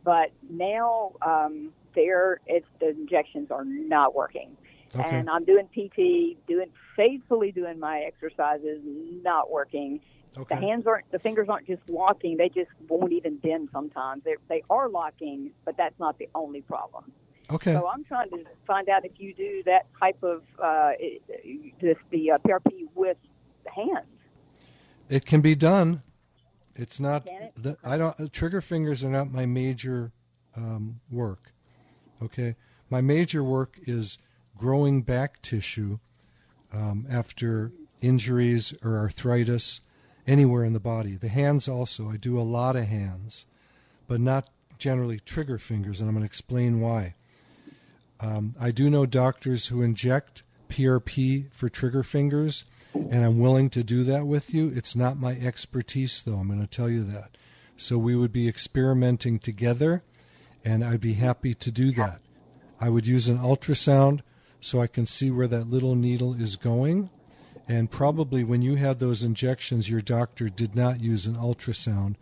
But 0.04 0.32
now 0.50 1.13
um, 1.21 1.71
there, 1.95 2.39
it's 2.47 2.67
the 2.80 2.89
injections 2.89 3.52
are 3.52 3.65
not 3.65 4.15
working. 4.15 4.58
Okay. 4.95 5.08
And 5.10 5.30
I'm 5.30 5.45
doing 5.45 5.67
PT, 5.67 6.45
doing 6.47 6.69
faithfully 6.95 7.52
doing 7.52 7.80
my 7.80 8.00
exercises, 8.00 8.82
not 9.24 9.50
working. 9.50 10.02
Okay. 10.38 10.56
The 10.56 10.62
hands 10.62 10.86
aren't, 10.88 11.10
the 11.12 11.19
fingers 11.19 11.47
aren't 11.50 11.67
just 11.67 11.82
locking; 11.88 12.38
they 12.38 12.50
just 12.50 12.71
won't 12.88 13.12
even 13.12 13.38
bend. 13.38 13.69
Sometimes 13.71 14.24
they 14.24 14.36
they 14.50 14.63
are 14.69 14.89
locking, 14.89 15.52
but 15.65 15.78
that's 15.78 15.97
not 16.00 16.17
the 16.17 16.30
only 16.36 16.62
problem. 16.62 17.12
Okay. 17.50 17.74
So 17.74 17.88
I'm 17.88 18.04
trying 18.04 18.30
to 18.30 18.43
find 18.65 18.88
out 18.89 19.06
if 19.06 19.12
you 19.17 19.34
do 19.34 19.62
that 19.65 19.88
type 20.00 20.21
of 20.24 20.43
uh, 20.62 20.91
this 21.82 21.97
the 22.10 22.32
uh, 22.32 22.38
PRP 22.39 22.88
with 22.95 23.17
the 23.65 23.71
hands. 23.71 24.08
It 25.10 25.26
can 25.26 25.41
be 25.41 25.56
done. 25.56 26.02
It's 26.82 27.00
not. 27.00 27.26
The, 27.56 27.78
I 27.84 27.98
don't. 27.98 28.34
Trigger 28.34 28.60
fingers 28.60 29.04
are 29.04 29.10
not 29.10 29.32
my 29.32 29.46
major 29.46 30.12
um, 30.56 31.00
work. 31.12 31.54
Okay. 32.24 32.56
My 32.89 33.02
major 33.02 33.44
work 33.44 33.78
is 33.86 34.17
growing 34.58 35.02
back 35.02 35.41
tissue 35.41 36.00
um, 36.74 37.06
after 37.10 37.72
injuries 38.02 38.74
or 38.84 38.98
arthritis 38.98 39.82
anywhere 40.28 40.63
in 40.63 40.74
the 40.74 40.80
body. 40.80 41.15
The 41.15 41.30
hands 41.30 41.67
also, 41.67 42.10
I 42.10 42.17
do 42.17 42.39
a 42.39 42.41
lot 42.41 42.76
of 42.76 42.86
hands, 42.86 43.46
but 44.08 44.20
not 44.20 44.50
generally 44.78 45.20
trigger 45.20 45.58
fingers, 45.58 46.00
and 46.00 46.10
I'm 46.10 46.15
going 46.15 46.24
to 46.24 46.26
explain 46.26 46.82
why. 46.82 47.15
Um, 48.20 48.56
I 48.60 48.72
do 48.72 48.89
know 48.89 49.06
doctors 49.06 49.67
who 49.67 49.82
inject 49.82 50.44
PRP 50.70 51.52
for 51.52 51.70
trigger 51.70 52.04
fingers, 52.04 52.65
and 52.93 53.25
I'm 53.25 53.39
willing 53.39 53.69
to 53.71 53.84
do 53.84 54.04
that 54.06 54.25
with 54.25 54.54
you. 54.54 54.71
It's 54.75 54.95
not 54.95 55.19
my 55.19 55.34
expertise, 55.34 56.21
though, 56.21 56.36
I'm 56.36 56.47
going 56.47 56.62
to 56.62 56.67
tell 56.67 56.89
you 56.89 57.04
that. 57.06 57.38
So 57.77 57.97
we 57.97 58.15
would 58.15 58.32
be 58.32 58.47
experimenting 58.47 59.39
together, 59.39 60.04
and 60.63 60.84
I'd 60.84 61.01
be 61.01 61.13
happy 61.13 61.54
to 61.56 61.71
do 61.71 61.91
that. 61.93 62.21
I 62.80 62.89
would 62.89 63.08
use 63.08 63.27
an 63.27 63.38
ultrasound 63.38 64.21
so 64.60 64.80
I 64.80 64.88
can 64.88 65.06
see 65.06 65.32
where 65.32 65.47
that 65.47 65.69
little 65.69 65.95
needle 65.95 66.34
is 66.34 66.56
going 66.56 67.10
and 67.71 67.89
probably 67.89 68.43
when 68.43 68.62
you 68.62 68.75
had 68.75 68.99
those 68.99 69.23
injections, 69.23 69.89
your 69.89 70.01
doctor 70.01 70.49
did 70.49 70.75
not 70.75 70.99
use 70.99 71.25
an 71.25 71.36
ultrasound 71.36 72.15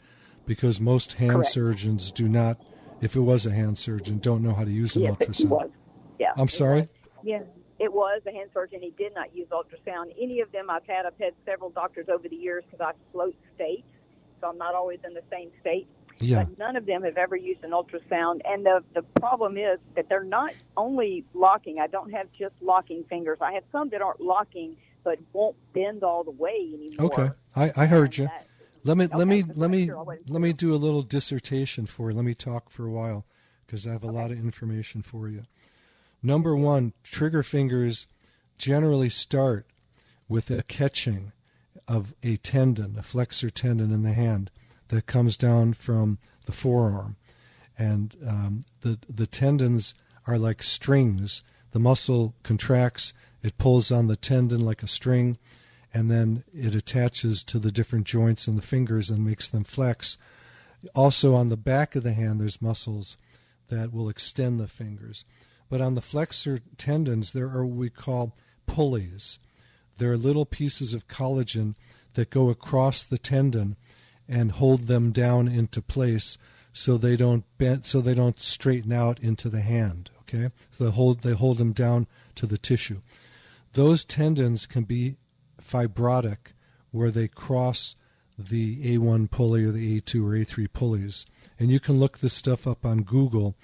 because 0.45 0.79
most 0.79 1.13
hand 1.13 1.31
Correct. 1.31 1.49
surgeons 1.49 2.11
do 2.11 2.27
not, 2.29 2.61
if 3.01 3.15
it 3.15 3.21
was 3.21 3.47
a 3.47 3.51
hand 3.51 3.77
surgeon, 3.77 4.19
don't 4.19 4.43
know 4.43 4.53
how 4.53 4.63
to 4.63 4.71
use 4.71 4.95
an 4.95 5.03
yes, 5.03 5.15
ultrasound. 5.15 5.39
It 5.39 5.49
was. 5.49 5.69
Yeah. 6.19 6.33
I'm 6.37 6.49
sorry? 6.49 6.87
Yes, 7.23 7.43
it 7.79 7.91
was 7.91 8.21
a 8.27 8.31
hand 8.31 8.49
surgeon. 8.53 8.81
He 8.81 8.93
did 8.97 9.13
not 9.15 9.35
use 9.35 9.47
ultrasound. 9.49 10.13
Any 10.19 10.41
of 10.41 10.51
them 10.51 10.69
I've 10.69 10.85
had, 10.85 11.05
I've 11.05 11.17
had 11.19 11.33
several 11.45 11.69
doctors 11.69 12.07
over 12.09 12.27
the 12.27 12.35
years 12.35 12.63
because 12.69 12.93
I 12.93 13.11
float 13.11 13.35
states, 13.55 13.87
so 14.41 14.49
I'm 14.49 14.57
not 14.57 14.75
always 14.75 14.99
in 15.05 15.13
the 15.13 15.23
same 15.31 15.49
state. 15.61 15.87
Yeah. 16.19 16.43
But 16.43 16.59
none 16.59 16.75
of 16.75 16.85
them 16.85 17.03
have 17.03 17.17
ever 17.17 17.37
used 17.37 17.63
an 17.63 17.71
ultrasound. 17.71 18.41
And 18.43 18.65
the, 18.65 18.83
the 18.93 19.03
problem 19.21 19.57
is 19.57 19.79
that 19.95 20.09
they're 20.09 20.23
not 20.23 20.53
only 20.75 21.23
locking. 21.33 21.79
I 21.79 21.87
don't 21.87 22.11
have 22.11 22.27
just 22.37 22.55
locking 22.61 23.05
fingers. 23.09 23.37
I 23.39 23.53
have 23.53 23.63
some 23.71 23.89
that 23.89 24.01
aren't 24.01 24.21
locking– 24.21 24.75
but 25.03 25.19
won't 25.33 25.55
bend 25.73 26.03
all 26.03 26.23
the 26.23 26.31
way 26.31 26.71
anymore. 26.73 27.13
Okay, 27.13 27.29
I, 27.55 27.71
I 27.75 27.85
heard 27.85 28.17
you. 28.17 28.25
That, 28.25 28.47
let 28.83 28.97
me 28.97 29.05
okay, 29.05 29.17
let 29.17 29.27
me 29.27 29.43
let 29.55 29.69
me 29.69 29.91
let 30.27 30.41
me 30.41 30.53
do 30.53 30.73
a 30.73 30.77
little 30.77 31.01
dissertation 31.01 31.85
for 31.85 32.09
you. 32.09 32.15
Let 32.15 32.25
me 32.25 32.33
talk 32.33 32.69
for 32.69 32.85
a 32.85 32.91
while 32.91 33.25
because 33.65 33.85
I 33.85 33.91
have 33.91 34.03
a 34.03 34.07
okay. 34.07 34.15
lot 34.15 34.31
of 34.31 34.39
information 34.39 35.01
for 35.01 35.27
you. 35.27 35.43
Number 36.21 36.55
one, 36.55 36.93
trigger 37.03 37.43
fingers 37.43 38.07
generally 38.57 39.09
start 39.09 39.65
with 40.27 40.51
a 40.51 40.63
catching 40.63 41.31
of 41.87 42.13
a 42.21 42.37
tendon, 42.37 42.95
a 42.97 43.03
flexor 43.03 43.49
tendon 43.49 43.91
in 43.91 44.03
the 44.03 44.13
hand 44.13 44.51
that 44.89 45.07
comes 45.07 45.37
down 45.37 45.73
from 45.73 46.19
the 46.45 46.51
forearm, 46.51 47.15
and 47.77 48.15
um, 48.27 48.65
the 48.81 48.99
the 49.07 49.27
tendons 49.27 49.93
are 50.27 50.37
like 50.37 50.61
strings. 50.61 51.43
The 51.71 51.79
muscle 51.79 52.35
contracts 52.43 53.13
it 53.41 53.57
pulls 53.57 53.91
on 53.91 54.07
the 54.07 54.15
tendon 54.15 54.61
like 54.61 54.83
a 54.83 54.87
string, 54.87 55.37
and 55.93 56.11
then 56.11 56.43
it 56.53 56.75
attaches 56.75 57.43
to 57.45 57.59
the 57.59 57.71
different 57.71 58.05
joints 58.05 58.47
in 58.47 58.55
the 58.55 58.61
fingers 58.61 59.09
and 59.09 59.25
makes 59.25 59.47
them 59.47 59.63
flex. 59.63 60.17
Also, 60.95 61.33
on 61.35 61.49
the 61.49 61.57
back 61.57 61.95
of 61.95 62.03
the 62.03 62.13
hand, 62.13 62.39
there's 62.39 62.61
muscles 62.61 63.17
that 63.69 63.93
will 63.93 64.09
extend 64.09 64.59
the 64.59 64.67
fingers. 64.67 65.25
But 65.69 65.81
on 65.81 65.95
the 65.95 66.01
flexor 66.01 66.61
tendons, 66.77 67.31
there 67.31 67.49
are 67.49 67.65
what 67.65 67.77
we 67.77 67.89
call 67.89 68.35
pulleys. 68.65 69.39
There 69.97 70.11
are 70.11 70.17
little 70.17 70.45
pieces 70.45 70.93
of 70.93 71.07
collagen 71.07 71.75
that 72.13 72.29
go 72.29 72.49
across 72.49 73.03
the 73.03 73.17
tendon 73.17 73.75
and 74.27 74.51
hold 74.53 74.87
them 74.87 75.11
down 75.11 75.47
into 75.47 75.81
place 75.81 76.37
so 76.73 76.97
they 76.97 77.15
don't 77.15 77.45
bend 77.57 77.85
so 77.85 77.99
they 77.99 78.13
don't 78.13 78.39
straighten 78.39 78.91
out 78.91 79.19
into 79.19 79.49
the 79.49 79.61
hand 79.61 80.11
okay 80.21 80.51
so 80.69 80.83
they 80.83 80.91
hold 80.91 81.21
they 81.21 81.33
hold 81.33 81.57
them 81.57 81.73
down 81.73 82.05
to 82.35 82.45
the 82.45 82.59
tissue 82.59 83.01
those 83.73 84.03
tendons 84.03 84.67
can 84.67 84.83
be 84.83 85.17
fibrotic 85.59 86.53
where 86.91 87.11
they 87.11 87.27
cross 87.27 87.95
the 88.39 88.97
A1 88.97 89.29
pulley 89.29 89.65
or 89.65 89.71
the 89.71 89.99
A2 89.99 90.23
or 90.23 90.31
A3 90.31 90.71
pulleys. 90.71 91.25
And 91.59 91.69
you 91.69 91.79
can 91.79 91.99
look 91.99 92.19
this 92.19 92.33
stuff 92.33 92.65
up 92.65 92.85
on 92.85 93.03
Google 93.03 93.55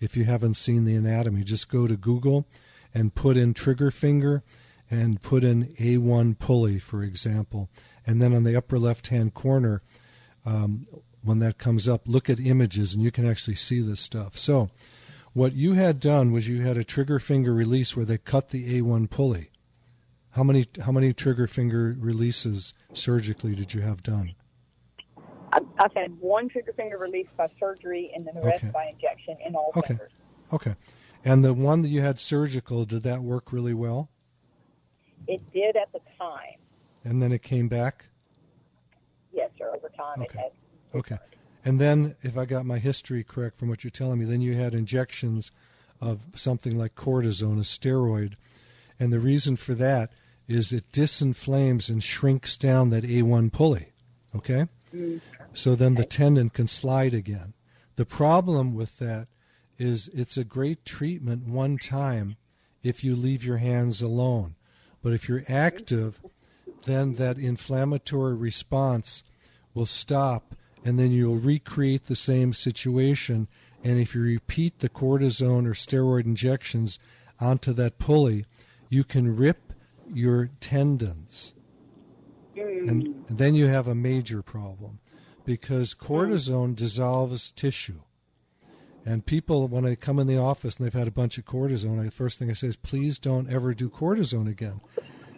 if 0.00 0.16
you 0.16 0.24
haven't 0.24 0.54
seen 0.54 0.84
the 0.84 0.94
anatomy. 0.94 1.44
Just 1.44 1.68
go 1.68 1.86
to 1.86 1.96
Google 1.96 2.46
and 2.92 3.14
put 3.14 3.36
in 3.36 3.54
trigger 3.54 3.90
finger 3.90 4.42
and 4.90 5.22
put 5.22 5.44
in 5.44 5.66
A1 5.74 6.38
pulley, 6.38 6.78
for 6.78 7.02
example. 7.02 7.68
And 8.06 8.20
then 8.20 8.34
on 8.34 8.44
the 8.44 8.56
upper 8.56 8.78
left 8.78 9.08
hand 9.08 9.34
corner, 9.34 9.82
um, 10.44 10.86
when 11.22 11.38
that 11.38 11.58
comes 11.58 11.88
up, 11.88 12.02
look 12.06 12.28
at 12.28 12.38
images 12.38 12.94
and 12.94 13.02
you 13.02 13.10
can 13.10 13.26
actually 13.26 13.56
see 13.56 13.80
this 13.80 14.00
stuff. 14.00 14.36
So, 14.36 14.70
what 15.32 15.54
you 15.54 15.72
had 15.72 15.98
done 15.98 16.30
was 16.30 16.46
you 16.46 16.62
had 16.62 16.76
a 16.76 16.84
trigger 16.84 17.18
finger 17.18 17.52
release 17.52 17.96
where 17.96 18.04
they 18.04 18.18
cut 18.18 18.50
the 18.50 18.80
A1 18.80 19.10
pulley. 19.10 19.50
How 20.30 20.44
many 20.44 20.66
how 20.80 20.92
many 20.92 21.12
trigger 21.12 21.46
finger 21.46 21.96
releases 21.98 22.74
surgically 22.92 23.54
did 23.54 23.74
you 23.74 23.80
have 23.80 24.02
done? 24.02 24.34
I've 25.78 25.92
had 25.94 26.18
one 26.20 26.48
trigger 26.48 26.72
finger 26.72 26.98
released 26.98 27.36
by 27.36 27.48
surgery, 27.58 28.12
and 28.14 28.26
then 28.26 28.34
the 28.34 28.42
rest 28.42 28.64
okay. 28.64 28.72
by 28.72 28.86
injection 28.86 29.36
in 29.44 29.54
all 29.54 29.72
okay. 29.76 29.88
fingers. 29.88 30.12
Okay. 30.52 30.74
And 31.24 31.44
the 31.44 31.54
one 31.54 31.82
that 31.82 31.88
you 31.88 32.00
had 32.00 32.18
surgical, 32.18 32.84
did 32.84 33.02
that 33.04 33.22
work 33.22 33.52
really 33.52 33.74
well? 33.74 34.10
It 35.26 35.40
did 35.52 35.76
at 35.76 35.92
the 35.92 36.00
time. 36.18 36.58
And 37.04 37.22
then 37.22 37.32
it 37.32 37.42
came 37.42 37.68
back. 37.68 38.06
Yes, 39.32 39.50
sir. 39.58 39.70
Over 39.74 39.88
time, 39.96 40.22
okay. 40.22 40.38
it 40.38 40.52
had. 40.92 40.98
Okay. 40.98 41.18
And 41.64 41.80
then, 41.80 42.14
if 42.22 42.36
I 42.36 42.44
got 42.44 42.66
my 42.66 42.78
history 42.78 43.24
correct 43.24 43.58
from 43.58 43.68
what 43.68 43.84
you're 43.84 43.90
telling 43.90 44.18
me, 44.18 44.26
then 44.26 44.42
you 44.42 44.54
had 44.54 44.74
injections 44.74 45.50
of 46.00 46.20
something 46.34 46.76
like 46.76 46.94
cortisone, 46.94 47.58
a 47.58 47.62
steroid. 47.62 48.34
And 49.00 49.12
the 49.12 49.20
reason 49.20 49.56
for 49.56 49.74
that 49.74 50.12
is 50.46 50.72
it 50.72 50.92
disinflames 50.92 51.88
and 51.88 52.04
shrinks 52.04 52.56
down 52.58 52.90
that 52.90 53.04
A1 53.04 53.50
pulley. 53.50 53.92
Okay? 54.36 54.66
Mm. 54.94 55.20
So 55.54 55.76
then 55.76 55.94
the 55.94 56.04
tendon 56.04 56.50
can 56.50 56.66
slide 56.66 57.14
again. 57.14 57.54
The 57.96 58.04
problem 58.04 58.74
with 58.74 58.98
that 58.98 59.28
is 59.78 60.08
it's 60.12 60.36
a 60.36 60.44
great 60.44 60.84
treatment 60.84 61.46
one 61.46 61.78
time 61.78 62.36
if 62.82 63.04
you 63.04 63.14
leave 63.14 63.44
your 63.44 63.58
hands 63.58 64.02
alone. 64.02 64.56
But 65.00 65.12
if 65.12 65.28
you're 65.28 65.44
active, 65.48 66.20
then 66.84 67.14
that 67.14 67.38
inflammatory 67.38 68.34
response 68.34 69.22
will 69.74 69.86
stop 69.86 70.56
and 70.84 70.98
then 70.98 71.12
you'll 71.12 71.36
recreate 71.36 72.06
the 72.06 72.16
same 72.16 72.52
situation. 72.52 73.48
And 73.82 73.98
if 73.98 74.14
you 74.14 74.22
repeat 74.22 74.80
the 74.80 74.88
cortisone 74.88 75.66
or 75.66 75.74
steroid 75.74 76.24
injections 76.24 76.98
onto 77.40 77.72
that 77.74 77.98
pulley, 77.98 78.44
you 78.88 79.04
can 79.04 79.36
rip 79.36 79.72
your 80.12 80.50
tendons. 80.60 81.54
And 82.56 83.24
then 83.28 83.54
you 83.54 83.68
have 83.68 83.88
a 83.88 83.94
major 83.94 84.42
problem 84.42 84.98
because 85.44 85.92
hmm. 85.92 86.06
cortisone 86.06 86.74
dissolves 86.74 87.50
tissue. 87.50 88.00
And 89.06 89.26
people, 89.26 89.68
when 89.68 89.84
they 89.84 89.96
come 89.96 90.18
in 90.18 90.26
the 90.26 90.38
office 90.38 90.76
and 90.76 90.86
they've 90.86 90.94
had 90.94 91.08
a 91.08 91.12
bunch 91.12 91.36
of 91.36 91.44
cortisone, 91.44 92.02
the 92.02 92.10
first 92.10 92.38
thing 92.38 92.50
I 92.50 92.54
say 92.54 92.68
is, 92.68 92.76
please 92.76 93.18
don't 93.18 93.50
ever 93.50 93.74
do 93.74 93.90
cortisone 93.90 94.48
again. 94.48 94.80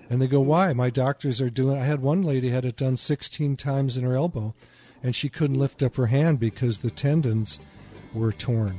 And 0.08 0.22
they 0.22 0.28
go, 0.28 0.40
hmm. 0.40 0.48
why? 0.48 0.72
My 0.72 0.90
doctors 0.90 1.40
are 1.40 1.50
doing. 1.50 1.76
I 1.76 1.84
had 1.84 2.00
one 2.00 2.22
lady 2.22 2.50
had 2.50 2.64
it 2.64 2.76
done 2.76 2.96
16 2.96 3.56
times 3.56 3.96
in 3.96 4.04
her 4.04 4.14
elbow, 4.14 4.54
and 5.02 5.14
she 5.14 5.28
couldn't 5.28 5.58
lift 5.58 5.82
up 5.82 5.96
her 5.96 6.06
hand 6.06 6.38
because 6.38 6.78
the 6.78 6.90
tendons 6.90 7.58
were 8.14 8.32
torn. 8.32 8.78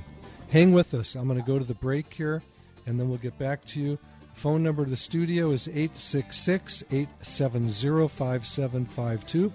Hang 0.49 0.71
with 0.71 0.93
us. 0.93 1.15
I'm 1.15 1.27
going 1.27 1.39
to 1.39 1.45
go 1.45 1.59
to 1.59 1.65
the 1.65 1.73
break 1.73 2.13
here, 2.13 2.41
and 2.85 2.99
then 2.99 3.09
we'll 3.09 3.17
get 3.17 3.37
back 3.37 3.65
to 3.65 3.81
you. 3.81 3.99
Phone 4.33 4.63
number 4.63 4.83
to 4.83 4.89
the 4.89 4.95
studio 4.95 5.49
is 5.49 5.67
866 5.67 6.83
870 6.91 8.07
5752. 8.07 9.51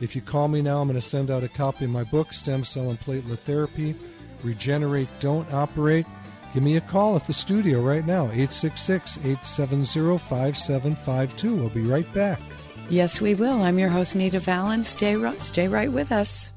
If 0.00 0.16
you 0.16 0.22
call 0.22 0.48
me 0.48 0.62
now, 0.62 0.80
I'm 0.80 0.88
going 0.88 1.00
to 1.00 1.06
send 1.06 1.30
out 1.30 1.44
a 1.44 1.48
copy 1.48 1.84
of 1.84 1.90
my 1.90 2.04
book, 2.04 2.32
Stem 2.32 2.64
Cell 2.64 2.90
and 2.90 3.00
Platelet 3.00 3.38
Therapy 3.40 3.94
Regenerate, 4.42 5.08
Don't 5.20 5.50
Operate. 5.52 6.06
Give 6.54 6.62
me 6.62 6.76
a 6.76 6.80
call 6.80 7.16
at 7.16 7.26
the 7.26 7.32
studio 7.32 7.80
right 7.80 8.06
now, 8.06 8.24
866 8.24 9.18
870 9.18 10.18
5752. 10.18 11.54
We'll 11.54 11.68
be 11.68 11.82
right 11.82 12.12
back. 12.12 12.40
Yes, 12.88 13.20
we 13.20 13.34
will. 13.34 13.62
I'm 13.62 13.78
your 13.78 13.88
host, 13.88 14.16
Nita 14.16 14.40
Vallens. 14.40 14.86
Stay, 14.86 15.16
stay 15.38 15.68
right 15.68 15.92
with 15.92 16.10
us. 16.10 16.52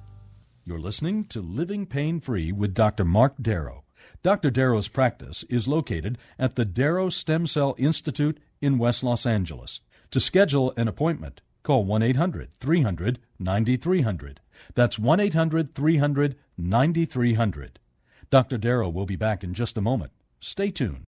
You're 0.65 0.79
listening 0.79 1.25
to 1.25 1.41
Living 1.41 1.85
Pain 1.85 2.19
Free 2.19 2.51
with 2.51 2.73
Dr. 2.73 3.05
Marc 3.05 3.35
Darrow. 3.39 3.83
Dr. 4.23 4.49
Darrow's 4.49 4.87
practice 4.87 5.43
is 5.49 5.67
located 5.67 6.17
at 6.39 6.55
the 6.55 6.65
Darrow 6.65 7.09
Stem 7.09 7.45
Cell 7.45 7.75
Institute 7.77 8.39
in 8.61 8.77
West 8.77 9.03
Los 9.03 9.25
Angeles. 9.25 9.81
To 10.11 10.19
schedule 10.19 10.73
an 10.77 10.87
appointment, 10.87 11.41
call 11.63 11.85
1 11.85 12.03
800 12.03 12.53
300 12.53 13.19
9300. 13.39 14.39
That's 14.75 14.99
1 14.99 15.19
800 15.19 15.73
300 15.73 16.35
9300. 16.57 17.79
Dr. 18.29 18.57
Darrow 18.57 18.89
will 18.89 19.05
be 19.05 19.15
back 19.15 19.43
in 19.43 19.53
just 19.53 19.77
a 19.77 19.81
moment. 19.81 20.11
Stay 20.39 20.71
tuned. 20.71 21.03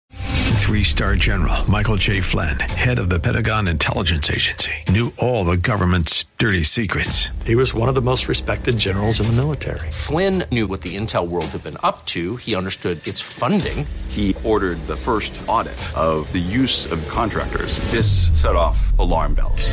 Three 0.61 0.85
star 0.85 1.17
general 1.17 1.69
Michael 1.69 1.97
J. 1.97 2.21
Flynn, 2.21 2.61
head 2.61 2.99
of 2.99 3.09
the 3.09 3.19
Pentagon 3.19 3.67
Intelligence 3.67 4.31
Agency, 4.31 4.73
knew 4.89 5.13
all 5.19 5.45
the 5.45 5.57
government's 5.57 6.27
dirty 6.39 6.63
secrets. 6.63 7.31
He 7.45 7.57
was 7.57 7.75
one 7.75 7.89
of 7.89 7.95
the 7.97 8.03
most 8.03 8.29
respected 8.29 8.79
generals 8.79 9.21
in 9.21 9.27
the 9.27 9.33
military. 9.33 9.91
Flynn 9.91 10.45
knew 10.53 10.69
what 10.69 10.83
the 10.83 10.97
intel 10.97 11.27
world 11.27 11.47
had 11.47 11.65
been 11.65 11.79
up 11.83 12.07
to, 12.07 12.37
he 12.37 12.55
understood 12.55 13.05
its 13.07 13.21
funding. 13.21 13.85
He 14.09 14.37
ordered 14.45 14.79
the 14.87 14.97
first 14.97 15.41
audit 15.49 15.81
of 15.97 16.31
the 16.31 16.39
use 16.39 16.91
of 16.91 17.07
contractors. 17.09 17.79
This 17.91 18.29
set 18.41 18.55
off 18.55 18.97
alarm 18.99 19.35
bells. 19.35 19.73